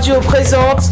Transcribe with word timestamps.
Radio 0.00 0.18
présente. 0.20 0.88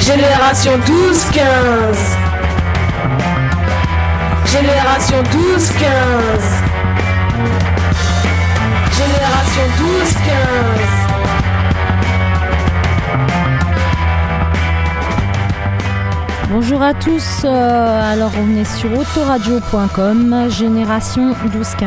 Génération 0.00 0.72
12-15 0.78 1.44
Génération 4.46 5.22
12-15 5.22 5.84
Génération 8.90 9.66
12-15 9.78 11.03
Bonjour 16.50 16.82
à 16.82 16.92
tous, 16.92 17.42
euh, 17.44 18.12
alors 18.12 18.30
on 18.38 18.56
est 18.56 18.64
sur 18.64 18.92
autoradio.com, 18.96 20.50
génération 20.50 21.32
12-15. 21.32 21.86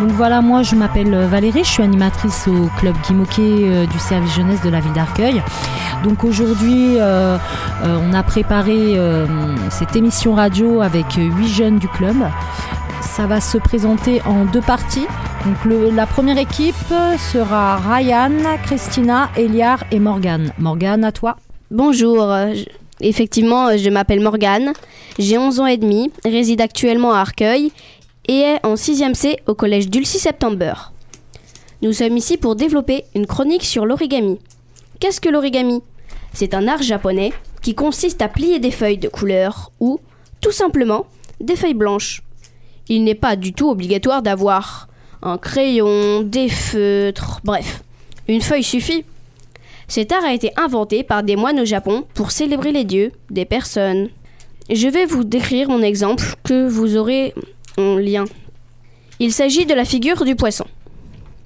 Donc 0.00 0.10
voilà, 0.10 0.42
moi 0.42 0.62
je 0.62 0.74
m'appelle 0.74 1.14
Valérie, 1.26 1.64
je 1.64 1.70
suis 1.70 1.82
animatrice 1.82 2.46
au 2.46 2.68
club 2.78 2.94
Guy 3.06 3.14
Moquet, 3.14 3.40
euh, 3.42 3.86
du 3.86 3.98
service 3.98 4.34
jeunesse 4.34 4.60
de 4.62 4.68
la 4.68 4.80
ville 4.80 4.92
d'Arcueil. 4.92 5.42
Donc 6.04 6.24
aujourd'hui, 6.24 6.96
euh, 6.98 7.38
euh, 7.84 7.98
on 8.02 8.12
a 8.12 8.22
préparé 8.22 8.98
cette 9.70 9.96
émission 9.96 10.34
radio 10.34 10.82
avec 10.82 11.14
huit 11.14 11.48
jeunes 11.48 11.78
du 11.78 11.88
club. 11.88 12.16
Ça 13.00 13.26
va 13.26 13.40
se 13.40 13.58
présenter 13.58 14.20
en 14.26 14.44
deux 14.44 14.62
parties. 14.62 15.06
Donc 15.46 15.92
la 15.94 16.06
première 16.06 16.38
équipe 16.38 16.74
sera 17.18 17.78
Ryan, 17.78 18.32
Christina, 18.62 19.30
Eliar 19.36 19.84
et 19.90 20.00
Morgane. 20.00 20.52
Morgane, 20.58 21.02
à 21.04 21.12
toi. 21.12 21.36
Bonjour, 21.70 22.34
effectivement, 23.00 23.68
euh, 23.68 23.76
je 23.76 23.90
m'appelle 23.90 24.20
Morgane, 24.20 24.72
j'ai 25.18 25.38
11 25.38 25.60
ans 25.60 25.66
et 25.66 25.76
demi, 25.76 26.10
réside 26.24 26.60
actuellement 26.60 27.12
à 27.12 27.20
Arcueil 27.20 27.72
et 28.28 28.40
est 28.40 28.66
en 28.66 28.74
6e 28.74 29.14
C 29.14 29.38
au 29.46 29.54
collège 29.54 29.88
Dulcie 29.88 30.18
September. 30.18 30.74
Nous 31.82 31.92
sommes 31.92 32.16
ici 32.16 32.36
pour 32.36 32.56
développer 32.56 33.04
une 33.14 33.26
chronique 33.26 33.64
sur 33.64 33.86
l'origami. 33.86 34.38
Qu'est-ce 34.98 35.20
que 35.20 35.30
l'origami? 35.30 35.82
C'est 36.32 36.54
un 36.54 36.68
art 36.68 36.82
japonais 36.82 37.32
qui 37.62 37.74
consiste 37.74 38.22
à 38.22 38.28
plier 38.28 38.58
des 38.58 38.70
feuilles 38.70 38.98
de 38.98 39.08
couleur 39.08 39.72
ou, 39.80 39.98
tout 40.40 40.52
simplement, 40.52 41.06
des 41.40 41.56
feuilles 41.56 41.74
blanches. 41.74 42.22
Il 42.88 43.04
n'est 43.04 43.14
pas 43.14 43.36
du 43.36 43.52
tout 43.52 43.70
obligatoire 43.70 44.22
d'avoir 44.22 44.88
un 45.22 45.38
crayon, 45.38 46.22
des 46.22 46.48
feutres, 46.48 47.40
bref, 47.44 47.82
une 48.28 48.40
feuille 48.40 48.62
suffit. 48.62 49.04
Cet 49.90 50.12
art 50.12 50.24
a 50.24 50.32
été 50.32 50.52
inventé 50.56 51.02
par 51.02 51.24
des 51.24 51.34
moines 51.34 51.58
au 51.58 51.64
Japon 51.64 52.06
pour 52.14 52.30
célébrer 52.30 52.70
les 52.70 52.84
dieux, 52.84 53.10
des 53.28 53.44
personnes. 53.44 54.08
Je 54.70 54.86
vais 54.86 55.04
vous 55.04 55.24
décrire 55.24 55.68
mon 55.68 55.82
exemple 55.82 56.22
que 56.44 56.68
vous 56.68 56.96
aurez 56.96 57.34
en 57.76 57.96
lien. 57.96 58.24
Il 59.18 59.32
s'agit 59.32 59.66
de 59.66 59.74
la 59.74 59.84
figure 59.84 60.24
du 60.24 60.36
poisson. 60.36 60.64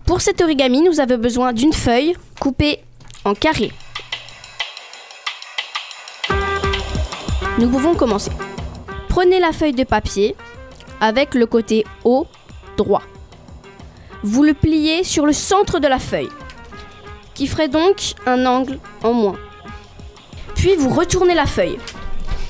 Pour 0.04 0.20
cet 0.20 0.42
origami, 0.42 0.82
nous 0.82 1.00
avons 1.00 1.16
besoin 1.16 1.54
d'une 1.54 1.72
feuille 1.72 2.12
coupée 2.38 2.80
en 3.24 3.32
carré. 3.32 3.72
Nous 7.58 7.70
pouvons 7.70 7.94
commencer. 7.94 8.30
Prenez 9.08 9.40
la 9.40 9.52
feuille 9.52 9.72
de 9.72 9.84
papier 9.84 10.36
avec 11.00 11.34
le 11.34 11.46
côté 11.46 11.86
haut 12.04 12.26
droit. 12.76 13.04
Vous 14.22 14.42
le 14.42 14.52
pliez 14.52 15.02
sur 15.02 15.24
le 15.24 15.32
centre 15.32 15.78
de 15.78 15.88
la 15.88 15.98
feuille 15.98 16.28
qui 17.34 17.46
ferait 17.46 17.68
donc 17.68 18.14
un 18.26 18.46
angle 18.46 18.78
en 19.02 19.12
moins. 19.12 19.36
Puis 20.54 20.76
vous 20.76 20.90
retournez 20.90 21.34
la 21.34 21.46
feuille, 21.46 21.78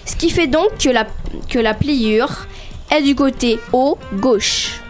ce 0.05 0.17
qui 0.17 0.31
fait 0.31 0.47
donc 0.47 0.79
que 0.79 0.91
la, 0.91 1.05
que 1.49 1.75
pliure 1.75 2.47
est 2.91 3.03
du 3.03 3.15
côté 3.15 3.59
haut 3.73 3.99
gauche. 4.15 4.81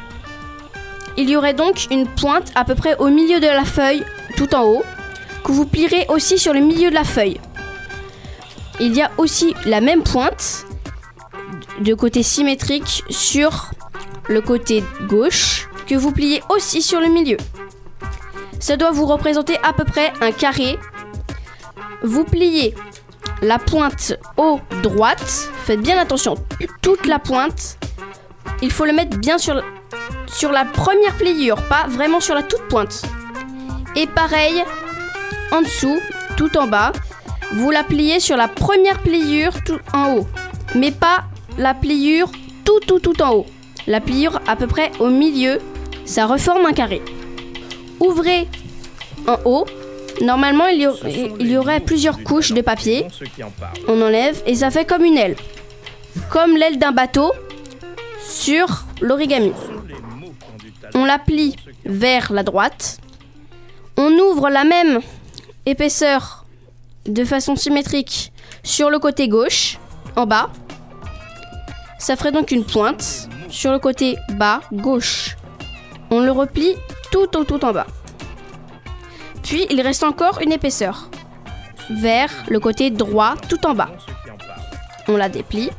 Il 1.16 1.30
y 1.30 1.36
aurait 1.36 1.54
donc 1.54 1.86
une 1.90 2.06
pointe 2.06 2.50
à 2.54 2.64
peu 2.64 2.74
près 2.74 2.96
au 2.98 3.08
milieu 3.08 3.38
de 3.38 3.46
la 3.46 3.64
feuille, 3.64 4.04
tout 4.36 4.54
en 4.54 4.64
haut, 4.64 4.82
que 5.44 5.52
vous 5.52 5.66
plierez 5.66 6.06
aussi 6.08 6.38
sur 6.38 6.52
le 6.52 6.60
milieu 6.60 6.90
de 6.90 6.94
la 6.94 7.04
feuille. 7.04 7.40
Il 8.80 8.94
y 8.96 9.02
a 9.02 9.10
aussi 9.18 9.54
la 9.64 9.80
même 9.80 10.02
pointe 10.02 10.66
de 11.80 11.94
côté 11.94 12.22
symétrique 12.22 13.04
sur 13.10 13.70
le 14.28 14.40
côté 14.40 14.82
gauche 15.06 15.68
que 15.86 15.94
vous 15.94 16.12
pliez 16.12 16.42
aussi 16.48 16.82
sur 16.82 17.00
le 17.00 17.08
milieu. 17.08 17.36
Ça 18.64 18.78
doit 18.78 18.92
vous 18.92 19.04
représenter 19.04 19.58
à 19.62 19.74
peu 19.74 19.84
près 19.84 20.10
un 20.22 20.32
carré. 20.32 20.78
Vous 22.02 22.24
pliez 22.24 22.74
la 23.42 23.58
pointe 23.58 24.14
haut 24.38 24.58
droite. 24.82 25.50
Faites 25.66 25.82
bien 25.82 25.98
attention, 25.98 26.34
toute 26.80 27.04
la 27.04 27.18
pointe. 27.18 27.76
Il 28.62 28.72
faut 28.72 28.86
le 28.86 28.94
mettre 28.94 29.18
bien 29.18 29.36
sur, 29.36 29.52
la 29.54 30.64
première 30.64 31.14
pliure, 31.14 31.56
pas 31.68 31.84
vraiment 31.90 32.20
sur 32.20 32.34
la 32.34 32.42
toute 32.42 32.66
pointe. 32.70 33.02
Et 33.96 34.06
pareil, 34.06 34.64
en 35.52 35.60
dessous, 35.60 36.00
tout 36.38 36.56
en 36.56 36.66
bas, 36.66 36.92
vous 37.52 37.70
la 37.70 37.84
pliez 37.84 38.18
sur 38.18 38.38
la 38.38 38.48
première 38.48 39.02
pliure 39.02 39.62
tout 39.62 39.80
en 39.92 40.14
haut. 40.14 40.26
Mais 40.74 40.90
pas 40.90 41.24
la 41.58 41.74
pliure 41.74 42.32
tout 42.64 42.80
tout 42.80 42.98
tout 42.98 43.20
en 43.20 43.34
haut. 43.34 43.46
La 43.86 44.00
pliure 44.00 44.40
à 44.46 44.56
peu 44.56 44.66
près 44.66 44.90
au 45.00 45.10
milieu, 45.10 45.58
ça 46.06 46.24
reforme 46.24 46.64
un 46.64 46.72
carré 46.72 47.02
ouvrez 48.06 48.48
en 49.26 49.36
haut. 49.44 49.66
Normalement, 50.20 50.66
il 50.66 50.82
y, 50.82 50.86
aurait, 50.86 51.32
il 51.40 51.50
y 51.50 51.56
aurait 51.56 51.80
plusieurs 51.80 52.22
couches 52.22 52.52
de 52.52 52.60
papier. 52.60 53.06
On 53.88 54.00
enlève 54.00 54.40
et 54.46 54.54
ça 54.54 54.70
fait 54.70 54.84
comme 54.84 55.04
une 55.04 55.18
aile. 55.18 55.36
Comme 56.30 56.56
l'aile 56.56 56.78
d'un 56.78 56.92
bateau 56.92 57.32
sur 58.22 58.84
l'origami. 59.00 59.52
On 60.94 61.04
la 61.04 61.18
plie 61.18 61.56
vers 61.84 62.32
la 62.32 62.42
droite. 62.42 62.98
On 63.96 64.10
ouvre 64.12 64.48
la 64.50 64.64
même 64.64 65.00
épaisseur 65.66 66.44
de 67.06 67.24
façon 67.24 67.56
symétrique 67.56 68.32
sur 68.62 68.90
le 68.90 68.98
côté 68.98 69.28
gauche, 69.28 69.78
en 70.16 70.26
bas. 70.26 70.50
Ça 71.98 72.16
ferait 72.16 72.32
donc 72.32 72.50
une 72.50 72.64
pointe 72.64 73.28
sur 73.48 73.72
le 73.72 73.78
côté 73.78 74.16
bas 74.30 74.60
gauche. 74.72 75.36
On 76.10 76.20
le 76.20 76.30
replie 76.30 76.74
tout 77.14 77.64
en 77.64 77.72
bas. 77.72 77.86
Puis 79.42 79.66
il 79.70 79.80
reste 79.80 80.02
encore 80.02 80.40
une 80.40 80.52
épaisseur 80.52 81.08
vers 81.90 82.30
le 82.48 82.58
côté 82.60 82.90
droit 82.90 83.34
tout 83.48 83.66
en 83.66 83.74
bas. 83.74 83.90
On 85.08 85.16
la 85.16 85.28
déplie 85.28 85.70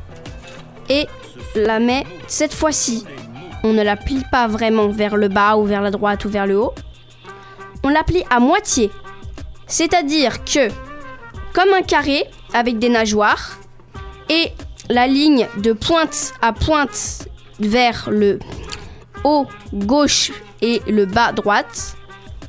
et 0.88 1.06
la 1.54 1.78
met 1.78 2.04
cette 2.26 2.54
fois-ci. 2.54 3.04
On 3.64 3.72
ne 3.72 3.82
la 3.82 3.96
plie 3.96 4.22
pas 4.30 4.46
vraiment 4.46 4.88
vers 4.88 5.16
le 5.16 5.28
bas 5.28 5.56
ou 5.56 5.64
vers 5.64 5.82
la 5.82 5.90
droite 5.90 6.24
ou 6.24 6.28
vers 6.28 6.46
le 6.46 6.58
haut. 6.58 6.74
On 7.82 7.88
la 7.88 8.04
plie 8.04 8.24
à 8.30 8.40
moitié. 8.40 8.90
C'est-à-dire 9.66 10.44
que, 10.44 10.68
comme 11.52 11.72
un 11.72 11.82
carré 11.82 12.24
avec 12.54 12.78
des 12.78 12.88
nageoires, 12.88 13.58
et 14.28 14.52
la 14.88 15.06
ligne 15.06 15.46
de 15.58 15.72
pointe 15.72 16.32
à 16.42 16.52
pointe 16.52 17.28
vers 17.58 18.08
le 18.10 18.38
haut 19.26 19.46
gauche 19.74 20.30
et 20.62 20.80
le 20.86 21.04
bas 21.04 21.32
droite, 21.32 21.96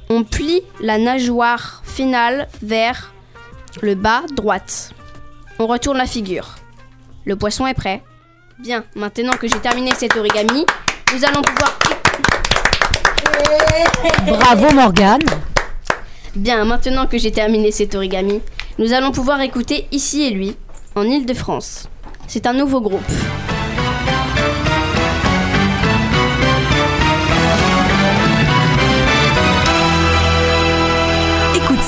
on 0.09 0.23
plie 0.23 0.61
la 0.79 0.97
nageoire 0.97 1.81
finale 1.83 2.47
vers 2.61 3.13
le 3.81 3.95
bas 3.95 4.21
droite. 4.33 4.91
On 5.59 5.65
retourne 5.65 5.97
la 5.97 6.05
figure. 6.05 6.55
Le 7.25 7.35
poisson 7.35 7.65
est 7.65 7.73
prêt. 7.73 8.03
Bien, 8.59 8.83
maintenant 8.95 9.33
que 9.33 9.47
j'ai 9.47 9.59
terminé 9.59 9.91
cet 9.95 10.15
origami, 10.15 10.65
nous 11.13 11.25
allons 11.25 11.41
pouvoir... 11.41 11.77
Bravo 14.27 14.71
Morgane. 14.73 15.25
Bien, 16.35 16.63
maintenant 16.63 17.07
que 17.07 17.17
j'ai 17.17 17.31
terminé 17.31 17.71
cet 17.71 17.95
origami, 17.95 18.41
nous 18.77 18.93
allons 18.93 19.11
pouvoir 19.11 19.41
écouter 19.41 19.87
Ici 19.91 20.23
et 20.23 20.29
lui, 20.29 20.55
en 20.95 21.03
Île-de-France. 21.03 21.89
C'est 22.27 22.45
un 22.45 22.53
nouveau 22.53 22.81
groupe. 22.81 23.01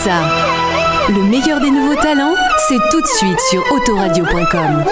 Le 0.05 1.23
meilleur 1.23 1.59
des 1.59 1.69
nouveaux 1.71 1.95
talents, 1.95 2.33
c'est 2.69 2.79
tout 2.89 3.01
de 3.01 3.07
suite 3.07 3.39
sur 3.49 3.61
autoradio.com. 3.69 4.85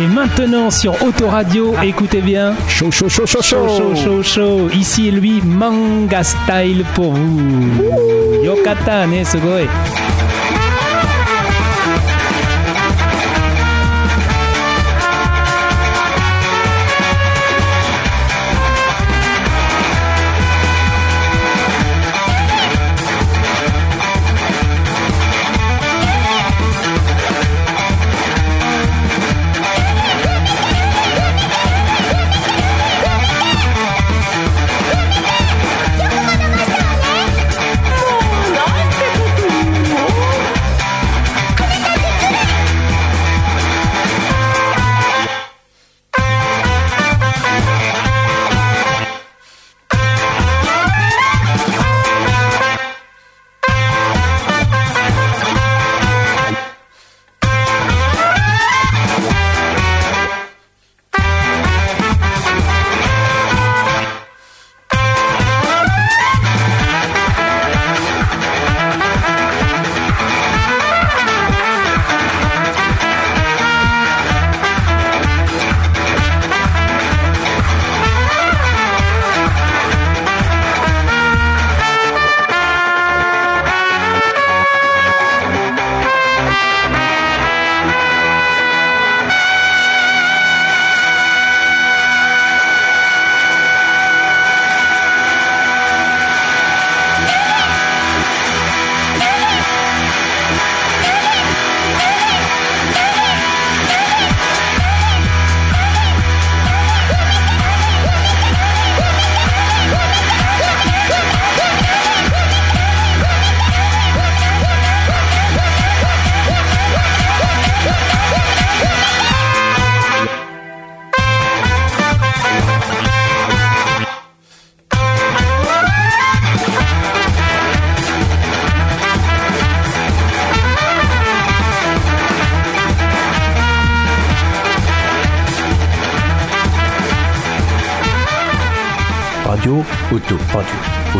Et 0.00 0.06
maintenant 0.06 0.70
sur 0.70 1.02
Autoradio, 1.02 1.74
écoutez 1.82 2.20
bien. 2.20 2.54
Chaud, 2.68 2.92
chaud, 2.92 3.08
chaud, 3.08 3.26
chaud, 3.26 3.42
Chaud, 3.42 3.68
chaud, 3.68 3.94
chaud, 3.96 4.22
chaud. 4.22 4.68
Ici, 4.72 5.10
lui, 5.10 5.42
manga 5.42 6.22
style 6.22 6.84
pour 6.94 7.12
vous. 7.14 8.44
Yokata, 8.44 9.08
ne, 9.08 9.24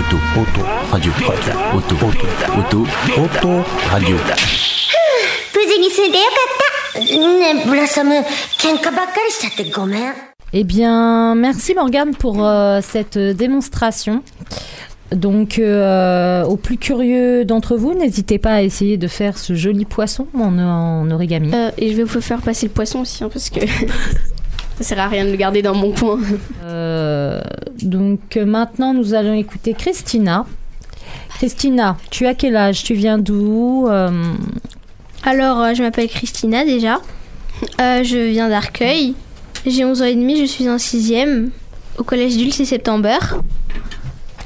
auto. 0.08 0.58
Eh 10.52 10.64
bien, 10.64 11.34
merci 11.34 11.74
Morgane 11.74 12.14
pour 12.14 12.46
euh, 12.46 12.80
cette 12.82 13.18
démonstration. 13.18 14.22
Donc, 15.12 15.58
euh, 15.58 16.44
aux 16.44 16.56
plus 16.56 16.78
curieux 16.78 17.44
d'entre 17.44 17.76
vous, 17.76 17.94
n'hésitez 17.94 18.38
pas 18.38 18.52
à 18.52 18.62
essayer 18.62 18.96
de 18.96 19.08
faire 19.08 19.36
ce 19.36 19.54
joli 19.54 19.84
poisson 19.84 20.26
en, 20.34 20.58
en 20.58 21.10
origami. 21.10 21.50
Euh, 21.54 21.70
et 21.76 21.90
je 21.90 21.96
vais 21.96 22.04
vous 22.04 22.20
faire 22.20 22.40
passer 22.40 22.66
le 22.66 22.72
poisson 22.72 23.00
aussi, 23.00 23.24
hein, 23.24 23.30
parce 23.32 23.50
que 23.50 23.60
ça 24.78 24.84
sert 24.84 25.00
à 25.00 25.08
rien 25.08 25.24
de 25.24 25.30
le 25.30 25.36
garder 25.36 25.60
dans 25.62 25.74
mon 25.74 25.92
coin. 25.92 26.18
Euh, 26.64 27.40
donc, 27.82 28.36
euh, 28.36 28.44
maintenant, 28.46 28.94
nous 28.94 29.14
allons 29.14 29.34
écouter 29.34 29.74
Christina. 29.74 30.46
Christina, 31.38 31.96
tu 32.10 32.26
as 32.26 32.34
quel 32.34 32.56
âge? 32.56 32.82
Tu 32.84 32.94
viens 32.94 33.18
d'où 33.18 33.86
Euh, 33.88 34.10
Alors, 35.24 35.74
je 35.74 35.82
m'appelle 35.82 36.08
Christina 36.08 36.64
déjà. 36.64 37.00
Euh, 37.80 38.02
je 38.04 38.18
viens 38.30 38.48
d'Arcueil. 38.48 39.14
J'ai 39.66 39.84
11 39.84 40.02
ans 40.02 40.06
et 40.06 40.14
demi, 40.14 40.38
je 40.38 40.44
suis 40.44 40.68
en 40.68 40.78
6 40.78 41.12
au 41.98 42.04
collège 42.04 42.36
d'Ulce 42.36 42.60
et 42.60 42.64
September. 42.64 43.18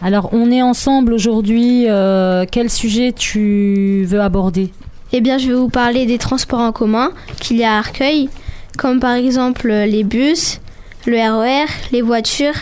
Alors, 0.02 0.30
on 0.32 0.50
est 0.50 0.62
ensemble 0.62 1.12
aujourd'hui. 1.12 1.84
euh, 1.88 2.44
quel 2.50 2.70
sujet 2.70 3.12
tu 3.12 4.04
veux 4.08 4.20
aborder? 4.20 4.72
Eh 5.12 5.20
bien, 5.20 5.36
je 5.38 5.48
vais 5.48 5.54
vous 5.54 5.68
parler 5.68 6.06
des 6.06 6.16
transports 6.18 6.60
en 6.60 6.72
commun 6.72 7.12
qu'il 7.38 7.58
y 7.58 7.64
a 7.64 7.74
à 7.74 7.78
Arcueil, 7.78 8.30
comme 8.78 9.00
par 9.00 9.14
exemple 9.14 9.70
euh, 9.70 9.86
les 9.86 10.04
bus, 10.04 10.60
le 11.06 11.16
RER, 11.16 11.66
les 11.92 12.02
voitures, 12.02 12.54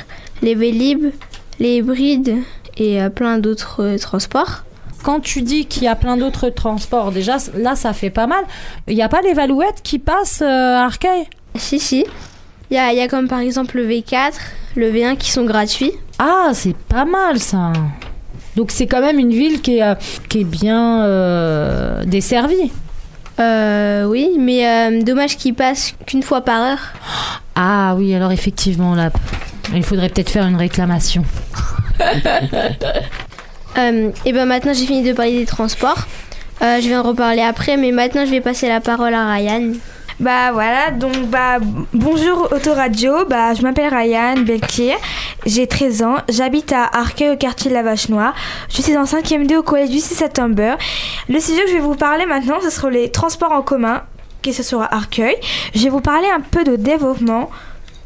les 0.42 0.54
Vélib, 0.54 1.12
les 1.58 1.76
hybrides 1.76 2.38
et 2.76 3.00
euh, 3.00 3.10
plein 3.10 3.38
d'autres 3.38 3.82
euh, 3.82 3.98
transports. 3.98 4.64
Quand 5.02 5.20
tu 5.20 5.42
dis 5.42 5.66
qu'il 5.66 5.84
y 5.84 5.88
a 5.88 5.96
plein 5.96 6.16
d'autres 6.16 6.50
transports, 6.50 7.10
déjà 7.10 7.38
là, 7.54 7.74
ça 7.74 7.92
fait 7.92 8.10
pas 8.10 8.26
mal. 8.26 8.44
Il 8.86 8.94
n'y 8.94 9.02
a 9.02 9.08
pas 9.08 9.22
les 9.22 9.32
Valouettes 9.32 9.80
qui 9.82 9.98
passent 9.98 10.42
euh, 10.42 10.76
à 10.76 10.84
Arcueil? 10.84 11.26
Si, 11.56 11.78
si. 11.78 12.04
Il 12.70 12.74
y 12.74 12.78
a, 12.78 12.92
y 12.92 13.00
a 13.00 13.08
comme 13.08 13.26
par 13.26 13.40
exemple 13.40 13.78
le 13.78 13.88
V4, 13.88 14.34
le 14.76 14.92
V1 14.92 15.16
qui 15.16 15.30
sont 15.30 15.44
gratuits. 15.44 15.92
Ah, 16.18 16.50
c'est 16.52 16.76
pas 16.76 17.04
mal 17.04 17.38
ça. 17.38 17.72
Donc 18.56 18.70
c'est 18.70 18.86
quand 18.86 19.00
même 19.00 19.18
une 19.18 19.32
ville 19.32 19.60
qui 19.60 19.78
est, 19.78 19.94
qui 20.28 20.42
est 20.42 20.44
bien 20.44 21.04
euh, 21.04 22.04
desservie. 22.04 22.70
Euh, 23.40 24.04
oui, 24.04 24.36
mais 24.38 24.66
euh, 24.66 25.02
dommage 25.02 25.36
qu'ils 25.36 25.54
passent 25.54 25.94
qu'une 26.06 26.22
fois 26.22 26.42
par 26.42 26.60
heure. 26.60 26.92
Ah 27.54 27.94
oui, 27.96 28.14
alors 28.14 28.32
effectivement, 28.32 28.94
là, 28.94 29.10
il 29.74 29.82
faudrait 29.82 30.08
peut-être 30.08 30.30
faire 30.30 30.46
une 30.46 30.56
réclamation. 30.56 31.24
Euh, 33.78 34.10
et 34.24 34.32
ben 34.32 34.46
maintenant 34.46 34.72
j'ai 34.72 34.84
fini 34.84 35.04
de 35.04 35.12
parler 35.12 35.38
des 35.38 35.46
transports. 35.46 36.08
Euh, 36.60 36.80
je 36.80 36.88
vais 36.88 36.96
en 36.96 37.04
reparler 37.04 37.40
après, 37.40 37.76
mais 37.76 37.92
maintenant 37.92 38.26
je 38.26 38.30
vais 38.32 38.40
passer 38.40 38.66
la 38.66 38.80
parole 38.80 39.14
à 39.14 39.32
Ryan. 39.32 39.74
Bah 40.20 40.52
voilà, 40.52 40.90
donc 40.90 41.16
bah 41.28 41.56
bonjour 41.94 42.52
Autoradio, 42.52 43.24
bah 43.24 43.54
je 43.54 43.62
m'appelle 43.62 43.88
Ryan 43.88 44.34
Belkir, 44.36 44.98
j'ai 45.46 45.66
13 45.66 46.02
ans, 46.02 46.16
j'habite 46.28 46.74
à 46.74 46.84
Arcueil 46.92 47.30
au 47.30 47.36
quartier 47.38 47.70
de 47.70 47.74
la 47.74 47.82
Vache 47.82 48.10
Noire, 48.10 48.34
je 48.68 48.82
suis 48.82 48.98
en 48.98 49.04
5e 49.04 49.46
D 49.46 49.56
au 49.56 49.62
collège 49.62 49.88
du 49.88 49.98
6 49.98 50.14
septembre. 50.14 50.76
Le 51.30 51.40
sujet 51.40 51.62
que 51.62 51.68
je 51.68 51.72
vais 51.76 51.80
vous 51.80 51.94
parler 51.94 52.26
maintenant, 52.26 52.58
ce 52.62 52.68
sera 52.68 52.90
les 52.90 53.10
transports 53.10 53.52
en 53.52 53.62
commun, 53.62 54.02
que 54.42 54.52
ce 54.52 54.62
sera 54.62 54.94
Arcueil. 54.94 55.36
Je 55.74 55.84
vais 55.84 55.88
vous 55.88 56.02
parler 56.02 56.28
un 56.28 56.40
peu 56.40 56.64
de 56.64 56.76
développement 56.76 57.48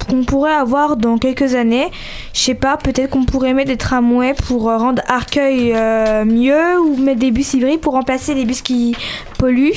qu'on 0.05 0.25
pourrait 0.25 0.53
avoir 0.53 0.97
dans 0.97 1.19
quelques 1.19 1.55
années. 1.55 1.91
Je 2.33 2.41
sais 2.41 2.55
pas, 2.55 2.77
peut-être 2.77 3.11
qu'on 3.11 3.25
pourrait 3.25 3.55
mettre 3.55 3.71
des 3.71 3.77
tramways 3.77 4.35
pour 4.35 4.69
euh, 4.69 4.77
rendre 4.77 5.03
Arcueil 5.07 5.73
euh, 5.75 6.25
mieux 6.25 6.79
ou 6.81 6.97
mettre 6.97 7.21
des 7.21 7.31
bus 7.31 7.55
hybrides 7.55 7.81
pour 7.81 7.95
remplacer 7.95 8.35
les 8.35 8.45
bus 8.45 8.63
qui 8.63 8.97
polluent, 9.39 9.73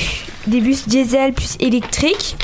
des 0.47 0.61
bus 0.61 0.87
diesel 0.87 1.33
plus 1.33 1.57
électriques. 1.59 2.35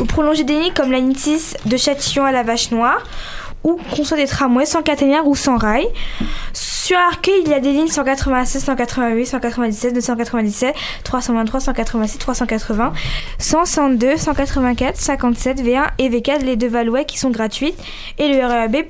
Ou 0.00 0.04
prolonger 0.06 0.42
des 0.42 0.58
lignes 0.58 0.72
comme 0.74 0.90
la 0.90 0.98
ligne 0.98 1.14
6 1.14 1.56
de 1.66 1.76
Châtillon 1.76 2.24
à 2.24 2.32
la 2.32 2.42
Vache 2.42 2.70
Noire. 2.72 3.02
Ou 3.62 3.78
construire 3.94 4.22
des 4.22 4.28
tramways 4.28 4.66
sans 4.66 4.82
caténaire 4.82 5.26
ou 5.26 5.36
sans 5.36 5.56
rail. 5.56 5.86
Sur 6.84 6.98
Arcueil, 6.98 7.40
il 7.46 7.50
y 7.50 7.54
a 7.54 7.60
des 7.60 7.72
lignes 7.72 7.88
196, 7.88 8.62
188, 8.62 9.24
197, 9.24 9.94
297, 9.94 10.74
323, 11.02 11.60
186, 11.60 12.18
380, 12.18 12.92
162, 13.38 14.18
184, 14.18 14.94
57, 14.94 15.62
V1 15.62 15.86
et 15.96 16.10
V4, 16.10 16.44
les 16.44 16.56
deux 16.56 16.68
Valouais 16.68 17.06
qui 17.06 17.18
sont 17.18 17.30
gratuites, 17.30 17.82
et 18.18 18.28
le 18.28 18.44
RERB. 18.44 18.84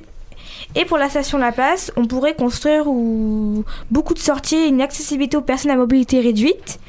Et 0.74 0.84
pour 0.86 0.98
la 0.98 1.08
station 1.08 1.38
La 1.38 1.52
Place, 1.52 1.92
on 1.94 2.06
pourrait 2.06 2.34
construire 2.34 2.88
ou 2.88 3.64
beaucoup 3.92 4.14
de 4.14 4.18
sorties 4.18 4.66
une 4.66 4.82
accessibilité 4.82 5.36
aux 5.36 5.42
personnes 5.42 5.70
à 5.70 5.76
mobilité 5.76 6.18
réduite, 6.18 6.80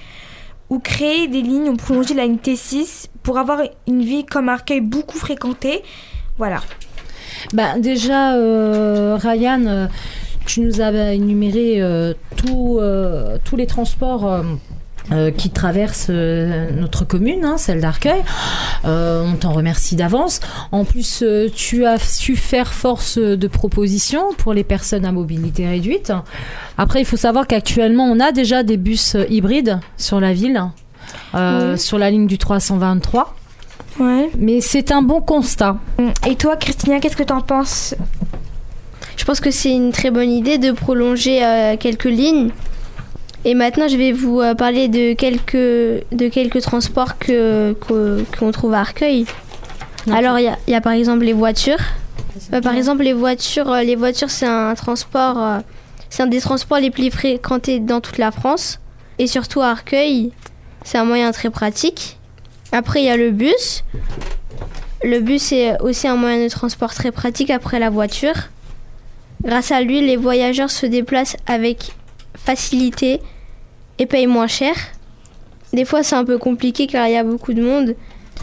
ou 0.71 0.79
créer 0.79 1.27
des 1.27 1.43
lignes, 1.43 1.69
on 1.69 1.75
prolonger 1.75 2.15
la 2.15 2.23
ligne 2.23 2.37
T6 2.37 3.09
pour 3.21 3.37
avoir 3.37 3.59
une 3.87 4.01
ville 4.01 4.25
comme 4.25 4.49
Arcueil 4.49 4.81
beaucoup 4.81 5.19
fréquentée. 5.19 5.83
Voilà. 6.39 6.61
Bah, 7.53 7.77
déjà, 7.77 8.33
euh, 8.33 9.17
Ryan, 9.21 9.65
euh, 9.67 9.87
tu 10.45 10.61
nous 10.61 10.81
as 10.81 11.13
énuméré 11.13 11.81
euh, 11.81 12.13
tout, 12.37 12.77
euh, 12.79 13.37
tous 13.43 13.55
les 13.55 13.67
transports. 13.67 14.25
euh, 15.11 15.29
qui 15.29 15.51
traversent 15.51 16.07
euh, 16.09 16.71
notre 16.71 17.05
commune, 17.05 17.45
hein, 17.45 17.57
celle 17.59 17.79
d'Arcueil. 17.79 18.23
Euh, 18.85 19.23
on 19.23 19.35
t'en 19.35 19.53
remercie 19.53 19.95
d'avance. 19.95 20.39
En 20.71 20.83
plus, 20.83 21.23
tu 21.55 21.85
as 21.85 21.99
su 21.99 22.35
faire 22.35 22.73
force 22.73 23.19
de 23.19 23.47
proposition 23.47 24.23
pour 24.39 24.55
les 24.55 24.63
personnes 24.63 25.05
à 25.05 25.11
mobilité 25.11 25.67
réduite. 25.67 26.11
Après, 26.79 27.01
il 27.01 27.05
faut 27.05 27.17
savoir 27.17 27.45
qu'actuellement, 27.45 28.05
on 28.05 28.19
a 28.19 28.31
déjà 28.31 28.63
des 28.63 28.77
bus 28.77 29.15
hybrides 29.29 29.79
sur 29.95 30.19
la 30.19 30.33
ville, 30.33 30.59
Oui. 31.35 31.77
sur 31.77 31.99
la 31.99 32.09
ligne 32.09 32.25
du 32.25 32.39
323. 32.39 33.35
Ouais. 33.99 34.31
Mais 34.39 34.59
c'est 34.59 34.91
un 34.91 35.03
bon 35.03 35.21
constat. 35.21 35.77
Et 36.27 36.35
toi, 36.35 36.55
Christina, 36.57 36.99
qu'est-ce 36.99 37.15
que 37.15 37.21
t'en 37.21 37.41
penses? 37.41 37.93
Je 39.17 39.25
pense 39.25 39.39
que 39.39 39.51
c'est 39.51 39.71
une 39.71 39.91
très 39.91 40.11
bonne 40.11 40.31
idée 40.31 40.57
de 40.57 40.71
prolonger 40.71 41.43
euh, 41.43 41.77
quelques 41.77 42.05
lignes. 42.05 42.51
Et 43.45 43.53
maintenant, 43.53 43.87
je 43.87 43.95
vais 43.95 44.11
vous 44.11 44.41
euh, 44.41 44.55
parler 44.55 44.87
de 44.87 45.13
quelques, 45.13 45.53
de 45.53 46.27
quelques 46.29 46.61
transports 46.61 47.19
que, 47.19 47.75
qu'on 48.39 48.51
trouve 48.51 48.73
à 48.73 48.79
Arcueil. 48.79 49.25
Alors, 50.11 50.39
il 50.39 50.45
y 50.45 50.47
a, 50.47 50.57
il 50.67 50.71
y 50.71 50.75
a 50.75 50.81
par 50.81 50.93
exemple 50.93 51.25
les 51.25 51.33
voitures. 51.33 51.79
Euh, 52.53 52.61
par 52.61 52.73
exemple, 52.73 53.03
les 53.03 53.13
voitures, 53.13 53.71
les 53.75 53.95
voitures 53.95 54.29
c'est 54.29 54.45
un 54.45 54.73
transport, 54.75 55.41
euh, 55.41 55.59
c'est 56.09 56.23
un 56.23 56.27
des 56.27 56.41
transports 56.41 56.79
les 56.79 56.91
plus 56.91 57.09
fréquentés 57.11 57.79
dans 57.79 58.01
toute 58.01 58.17
la 58.17 58.31
France. 58.31 58.79
Et 59.19 59.27
surtout 59.27 59.61
à 59.61 59.67
Arcueil, 59.67 60.31
c'est 60.83 60.97
un 60.97 61.05
moyen 61.05 61.31
très 61.31 61.49
pratique. 61.49 62.17
Après, 62.71 63.01
il 63.01 63.05
y 63.05 63.09
a 63.09 63.17
le 63.17 63.31
bus. 63.31 63.83
Le 65.03 65.19
bus 65.19 65.51
est 65.51 65.79
aussi 65.81 66.07
un 66.07 66.15
moyen 66.15 66.43
de 66.43 66.49
transport 66.49 66.93
très 66.93 67.11
pratique 67.11 67.49
après 67.49 67.79
la 67.79 67.89
voiture. 67.89 68.33
Grâce 69.45 69.71
à 69.71 69.81
lui, 69.81 70.01
les 70.01 70.17
voyageurs 70.17 70.71
se 70.71 70.87
déplacent 70.87 71.37
avec 71.45 71.93
facilité 72.35 73.19
et 73.99 74.07
payent 74.07 74.27
moins 74.27 74.47
cher. 74.47 74.75
Des 75.71 75.85
fois, 75.85 76.01
c'est 76.01 76.15
un 76.15 76.25
peu 76.25 76.37
compliqué 76.37 76.87
car 76.87 77.07
il 77.07 77.13
y 77.13 77.17
a 77.17 77.23
beaucoup 77.23 77.53
de 77.53 77.61
monde. 77.61 77.95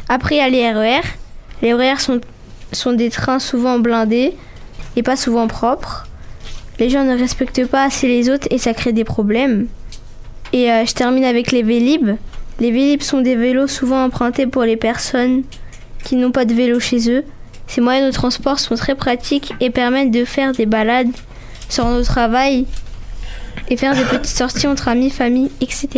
Après, 0.09 0.37
il 0.37 0.38
y 0.38 0.40
a 0.40 0.49
les 0.49 0.71
RER. 0.71 1.02
Les 1.61 1.75
RER 1.75 1.99
sont, 1.99 2.21
sont 2.73 2.92
des 2.92 3.11
trains 3.11 3.40
souvent 3.40 3.78
blindés 3.78 4.35
et 4.94 5.02
pas 5.02 5.16
souvent 5.16 5.49
propres. 5.49 6.06
Les 6.78 6.88
gens 6.88 7.04
ne 7.04 7.18
respectent 7.18 7.66
pas 7.66 7.85
assez 7.85 8.06
les 8.06 8.30
autres 8.30 8.47
et 8.50 8.59
ça 8.59 8.73
crée 8.73 8.92
des 8.92 9.04
problèmes. 9.04 9.66
Et 10.52 10.71
euh, 10.71 10.85
je 10.87 10.94
termine 10.94 11.25
avec 11.25 11.50
les 11.50 11.62
Vélib. 11.62 12.11
Les 12.61 12.71
Vélib 12.71 13.02
sont 13.02 13.23
des 13.23 13.35
vélos 13.35 13.66
souvent 13.66 14.04
empruntés 14.04 14.47
pour 14.47 14.62
les 14.62 14.76
personnes 14.76 15.42
qui 16.04 16.16
n'ont 16.16 16.30
pas 16.30 16.44
de 16.44 16.54
vélo 16.54 16.78
chez 16.78 17.11
eux. 17.11 17.25
Ces 17.73 17.81
moyens 17.81 18.07
de 18.07 18.12
transport 18.12 18.59
sont 18.59 18.75
très 18.75 18.95
pratiques 18.95 19.55
et 19.59 19.71
permettent 19.71 20.11
de 20.11 20.26
faire 20.26 20.52
des 20.52 20.67
balades 20.67 21.09
sur 21.71 21.88
nos 21.88 22.02
travail 22.02 22.67
et 23.69 23.79
faire 23.79 23.95
des 23.97 24.05
petites 24.05 24.26
sorties 24.26 24.67
entre 24.67 24.88
amis, 24.88 25.09
famille, 25.09 25.50
etc. 25.62 25.88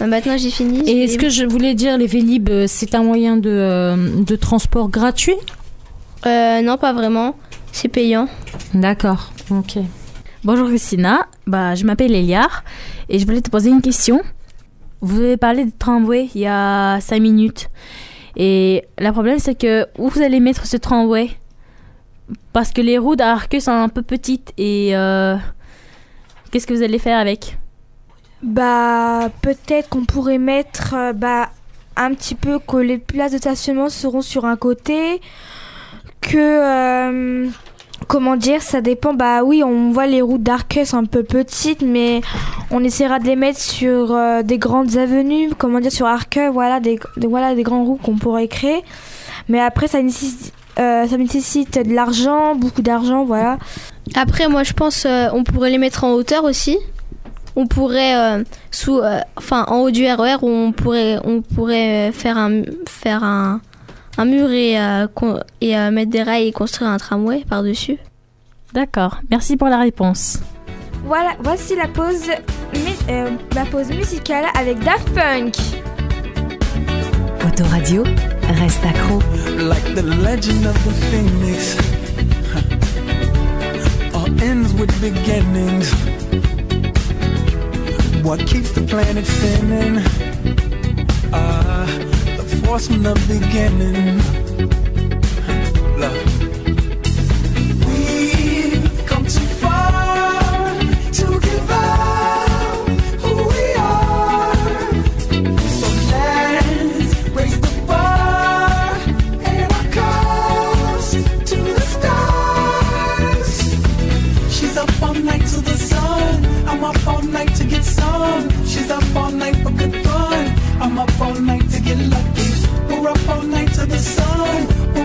Euh, 0.00 0.06
Maintenant 0.06 0.38
j'ai 0.38 0.50
fini. 0.50 0.88
Et 0.88 1.02
est-ce 1.02 1.18
que 1.18 1.28
je 1.28 1.44
voulais 1.44 1.74
dire, 1.74 1.98
les 1.98 2.06
Vélib, 2.06 2.48
euh, 2.48 2.66
c'est 2.68 2.94
un 2.94 3.02
moyen 3.02 3.36
de, 3.36 3.50
euh, 3.50 4.22
de 4.22 4.36
transport 4.36 4.90
gratuit? 4.90 5.34
Euh, 6.24 6.62
non, 6.62 6.76
pas 6.78 6.92
vraiment. 6.92 7.34
C'est 7.72 7.88
payant. 7.88 8.28
D'accord, 8.72 9.32
ok. 9.50 9.78
Bonjour 10.44 10.68
Christina, 10.68 11.26
bah, 11.48 11.74
je 11.74 11.84
m'appelle 11.84 12.14
Eliar 12.14 12.62
et 13.08 13.18
je 13.18 13.26
voulais 13.26 13.40
te 13.40 13.50
poser 13.50 13.70
une 13.70 13.82
question. 13.82 14.22
Vous 15.00 15.18
avez 15.18 15.36
parlé 15.36 15.64
de 15.64 15.72
tramway 15.76 16.28
il 16.36 16.42
y 16.42 16.46
a 16.46 17.00
5 17.00 17.20
minutes. 17.20 17.70
Et 18.36 18.84
le 18.98 19.10
problème 19.12 19.38
c'est 19.38 19.54
que 19.54 19.86
où 19.98 20.08
vous 20.08 20.22
allez 20.22 20.40
mettre 20.40 20.66
ce 20.66 20.76
tramway? 20.76 21.30
Parce 22.52 22.72
que 22.72 22.80
les 22.80 22.98
routes 22.98 23.20
à 23.20 23.38
sont 23.60 23.70
un 23.70 23.88
peu 23.88 24.02
petites 24.02 24.52
et 24.56 24.96
euh, 24.96 25.36
qu'est-ce 26.50 26.66
que 26.66 26.74
vous 26.74 26.82
allez 26.82 26.98
faire 26.98 27.18
avec? 27.18 27.58
Bah, 28.42 29.30
peut-être 29.40 29.88
qu'on 29.88 30.04
pourrait 30.04 30.38
mettre 30.38 30.94
euh, 30.94 31.12
bah, 31.12 31.50
un 31.96 32.12
petit 32.14 32.34
peu 32.34 32.58
que 32.58 32.76
les 32.76 32.98
places 32.98 33.32
de 33.32 33.38
stationnement 33.38 33.88
seront 33.88 34.22
sur 34.22 34.44
un 34.44 34.56
côté, 34.56 35.20
que 36.20 36.36
euh, 36.36 37.48
comment 38.08 38.36
dire, 38.36 38.62
ça 38.62 38.80
dépend. 38.80 39.14
Bah 39.14 39.42
oui, 39.44 39.62
on 39.64 39.90
voit 39.90 40.06
les 40.06 40.22
routes 40.22 40.42
d'Arcueil 40.42 40.86
sont 40.86 40.98
un 40.98 41.04
peu 41.04 41.22
petites, 41.22 41.82
mais 41.82 42.20
on 42.70 42.82
essaiera 42.84 43.18
de 43.18 43.26
les 43.26 43.36
mettre 43.36 43.58
sur 43.60 44.12
euh, 44.12 44.42
des 44.42 44.58
grandes 44.58 44.96
avenues, 44.96 45.50
comment 45.56 45.80
dire, 45.80 45.92
sur 45.92 46.06
Arcueil, 46.06 46.50
voilà, 46.52 46.80
des, 46.80 46.98
des- 47.16 47.26
voilà, 47.26 47.54
des 47.54 47.62
grands 47.62 47.84
routes 47.84 48.02
qu'on 48.02 48.16
pourrait 48.16 48.48
créer. 48.48 48.82
Mais 49.48 49.60
après, 49.60 49.88
ça 49.88 50.00
nécessite, 50.02 50.52
euh, 50.78 51.06
ça 51.06 51.16
nécessite 51.16 51.86
de 51.86 51.94
l'argent, 51.94 52.54
beaucoup 52.54 52.82
d'argent, 52.82 53.24
voilà. 53.24 53.58
Après, 54.14 54.48
moi 54.48 54.62
je 54.64 54.72
pense 54.72 55.04
euh, 55.06 55.28
on 55.32 55.44
pourrait 55.44 55.70
les 55.70 55.78
mettre 55.78 56.04
en 56.04 56.12
hauteur 56.12 56.44
aussi. 56.44 56.78
On 57.54 57.66
pourrait 57.66 58.16
euh, 58.16 58.44
sous, 58.70 59.00
enfin 59.36 59.64
en 59.68 59.80
haut 59.80 59.90
du 59.90 60.06
RER, 60.06 60.36
on 60.42 60.72
pourrait, 60.72 61.18
on 61.24 61.42
pourrait 61.42 62.10
faire 62.12 62.38
un, 62.38 62.62
faire 62.88 63.22
un, 63.24 63.60
un 64.18 64.24
mur 64.24 64.50
et, 64.50 64.78
euh, 64.78 65.06
et 65.60 65.76
euh, 65.76 65.90
mettre 65.90 66.10
des 66.10 66.22
rails 66.22 66.48
et 66.48 66.52
construire 66.52 66.90
un 66.90 66.98
tramway 66.98 67.44
par 67.48 67.62
dessus. 67.62 67.98
D'accord, 68.72 69.20
merci 69.30 69.56
pour 69.56 69.68
la 69.68 69.78
réponse. 69.78 70.40
Voilà, 71.04 71.32
voici 71.40 71.74
la 71.76 71.88
pause, 71.88 72.30
euh, 73.10 73.30
la 73.54 73.64
pause 73.64 73.88
musicale 73.88 74.44
avec 74.58 74.78
Daft 74.80 75.08
Punk. 75.14 75.54
Autoradio, 77.46 78.04
reste 78.60 78.84
accro. 78.86 79.20
like 79.58 79.94
the 79.94 80.02
legend 80.02 80.66
of 80.66 80.74
the 80.84 80.92
phoenix. 81.10 81.76
All 84.14 84.28
ends 84.42 84.72
with 84.74 84.90
beginnings. 85.00 85.92
What 88.22 88.46
keeps 88.46 88.70
the 88.72 88.82
planet 88.82 89.26
spinning? 89.26 90.00
Ah, 91.32 91.81
force 92.72 92.86
from 92.86 93.02
the 93.02 93.14
beginning. 93.28 94.81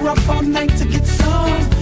Up 0.08 0.30
all 0.30 0.42
night 0.42 0.70
to 0.78 0.86
get 0.86 1.06
some. 1.06 1.77